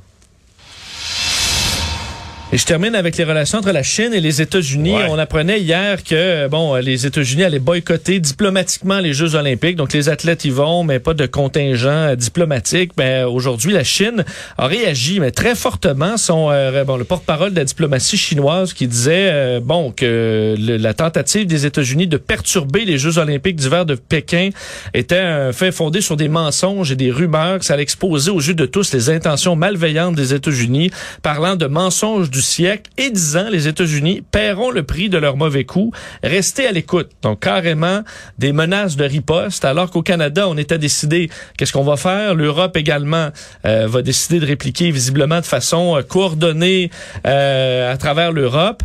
Et 2.53 2.59
je 2.59 2.65
termine 2.65 2.97
avec 2.97 3.17
les 3.17 3.23
relations 3.23 3.59
entre 3.59 3.71
la 3.71 3.85
Chine 3.85 4.13
et 4.13 4.19
les 4.21 4.43
États-Unis. 4.43 4.95
Ouais. 4.97 5.07
On 5.09 5.19
apprenait 5.21 5.61
hier 5.61 6.03
que 6.03 6.49
bon, 6.49 6.75
les 6.75 7.07
États-Unis 7.07 7.45
allaient 7.45 7.61
boycotter 7.61 8.19
diplomatiquement 8.19 8.99
les 8.99 9.13
Jeux 9.13 9.37
olympiques. 9.37 9.77
Donc 9.77 9.93
les 9.93 10.09
athlètes 10.09 10.45
y 10.45 10.51
vont, 10.51 10.83
mais 10.83 10.99
pas 10.99 11.15
de 11.15 11.27
contingent 11.27 11.87
euh, 11.89 12.17
diplomatique. 12.17 12.91
Ben 12.97 13.25
aujourd'hui, 13.25 13.73
la 13.73 13.85
Chine 13.85 14.25
a 14.59 14.67
réagi, 14.67 15.21
mais 15.21 15.31
très 15.31 15.55
fortement. 15.55 16.17
Son 16.17 16.49
euh, 16.51 16.83
bon, 16.83 16.97
le 16.97 17.05
porte-parole 17.05 17.53
de 17.53 17.57
la 17.59 17.65
diplomatie 17.65 18.17
chinoise 18.17 18.73
qui 18.73 18.89
disait 18.89 19.29
euh, 19.31 19.61
bon 19.63 19.93
que 19.93 20.57
le- 20.59 20.77
la 20.77 20.93
tentative 20.93 21.47
des 21.47 21.67
États-Unis 21.67 22.09
de 22.09 22.17
perturber 22.17 22.85
les 22.85 22.99
Jeux 22.99 23.19
olympiques 23.19 23.57
d'hiver 23.57 23.87
de 23.87 23.95
Pékin 23.95 24.51
était 24.93 25.19
un 25.19 25.53
fait 25.53 25.71
fondé 25.71 26.01
sur 26.01 26.17
des 26.17 26.29
mensonges 26.29 26.91
et 26.91 26.97
des 26.97 27.13
rumeurs 27.13 27.61
que 27.61 27.65
ça 27.65 27.75
allait 27.75 27.85
exposer 27.85 28.33
aux 28.33 28.41
yeux 28.41 28.55
de 28.55 28.67
tous 28.67 28.93
les 28.93 29.09
intentions 29.09 29.55
malveillantes 29.55 30.17
des 30.17 30.35
États-Unis, 30.35 30.91
parlant 31.23 31.55
de 31.55 31.67
mensonges 31.67 32.29
du 32.29 32.40
siècle 32.41 32.91
et 32.97 33.11
disant 33.11 33.49
les 33.51 33.69
États-Unis 33.69 34.23
paieront 34.31 34.71
le 34.71 34.83
prix 34.83 35.09
de 35.09 35.19
leur 35.19 35.37
mauvais 35.37 35.65
coup. 35.65 35.93
Restez 36.23 36.67
à 36.67 36.73
l'écoute. 36.73 37.11
Donc 37.23 37.41
carrément 37.41 38.03
des 38.39 38.53
menaces 38.53 38.97
de 38.97 39.05
riposte, 39.05 39.65
alors 39.65 39.91
qu'au 39.91 40.03
Canada, 40.03 40.49
on 40.49 40.57
était 40.57 40.79
décidé 40.79 41.31
qu'est-ce 41.57 41.73
qu'on 41.73 41.85
va 41.85 41.97
faire? 41.97 42.35
L'Europe 42.35 42.77
également 42.77 43.31
euh, 43.67 43.87
va 43.87 44.03
décider 44.03 44.41
de 44.41 44.47
répliquer 44.47 44.91
visiblement 44.91 45.41
de 45.41 45.47
façon 45.47 45.97
euh, 45.97 46.03
coordonnée 46.03 46.91
euh, 47.27 47.93
à 47.93 47.97
travers 47.97 48.33
l'Europe. 48.33 48.83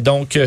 Donc 0.00 0.38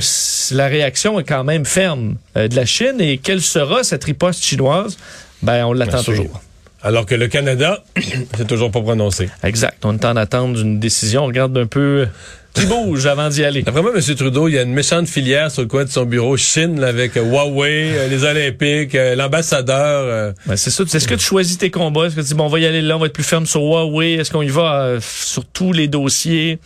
la 0.51 0.67
réaction 0.67 1.19
est 1.19 1.25
quand 1.25 1.43
même 1.43 1.65
ferme 1.65 2.15
de 2.35 2.55
la 2.55 2.65
Chine. 2.65 3.01
Et 3.01 3.17
quelle 3.17 3.41
sera 3.41 3.83
cette 3.83 4.05
riposte 4.05 4.41
chinoise? 4.41 4.97
Ben, 5.41 5.65
on 5.65 5.73
l'attend 5.73 6.01
toujours. 6.01 6.41
Alors 6.83 7.05
que 7.05 7.15
le 7.15 7.27
Canada, 7.27 7.83
c'est 8.37 8.47
toujours 8.47 8.71
pas 8.71 8.81
prononcé. 8.81 9.29
Exact. 9.43 9.83
On 9.83 9.95
est 9.95 10.05
en 10.05 10.15
attente 10.15 10.53
d'une 10.53 10.79
décision. 10.79 11.23
On 11.23 11.27
regarde 11.27 11.57
un 11.57 11.65
peu 11.65 12.07
qui 12.53 12.65
bouge 12.65 13.05
avant 13.05 13.29
d'y 13.29 13.43
aller. 13.43 13.61
D'après 13.61 13.81
moi, 13.83 13.91
M. 13.95 14.15
Trudeau, 14.15 14.47
il 14.47 14.53
y 14.55 14.57
a 14.57 14.63
une 14.63 14.73
méchante 14.73 15.07
filière 15.07 15.51
sur 15.51 15.61
le 15.61 15.67
coin 15.67 15.85
de 15.85 15.89
son 15.89 16.05
bureau 16.05 16.37
Chine 16.37 16.79
là, 16.79 16.87
avec 16.87 17.15
euh, 17.17 17.21
Huawei, 17.23 17.91
euh, 17.95 18.07
les 18.07 18.23
Olympiques, 18.23 18.95
euh, 18.95 19.15
l'ambassadeur. 19.15 20.03
euh, 20.05 20.31
Ben, 20.47 20.55
c'est 20.55 20.71
ça. 20.71 20.83
Est-ce 20.83 21.07
que 21.07 21.13
tu 21.15 21.23
choisis 21.25 21.57
tes 21.59 21.69
combats? 21.69 22.05
Est-ce 22.05 22.15
que 22.15 22.21
tu 22.21 22.27
dis, 22.27 22.33
bon, 22.33 22.45
on 22.45 22.49
va 22.49 22.59
y 22.59 22.65
aller 22.65 22.81
là, 22.81 22.95
on 22.95 22.99
va 22.99 23.07
être 23.07 23.13
plus 23.13 23.23
ferme 23.23 23.45
sur 23.45 23.61
Huawei? 23.61 24.13
Est-ce 24.13 24.31
qu'on 24.31 24.41
y 24.41 24.49
va 24.49 24.95
sur 25.01 25.45
tous 25.45 25.71
les 25.73 25.87
dossiers? 25.87 26.59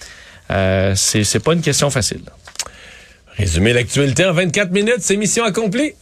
C'est 0.49 1.23
c'est 1.23 1.39
pas 1.39 1.53
une 1.53 1.61
question 1.61 1.89
facile. 1.89 2.21
Résumer 3.37 3.73
l'actualité 3.73 4.25
en 4.25 4.33
24 4.33 4.71
minutes, 4.71 4.97
c'est 4.99 5.15
mission 5.17 5.43
accomplie. 5.45 5.93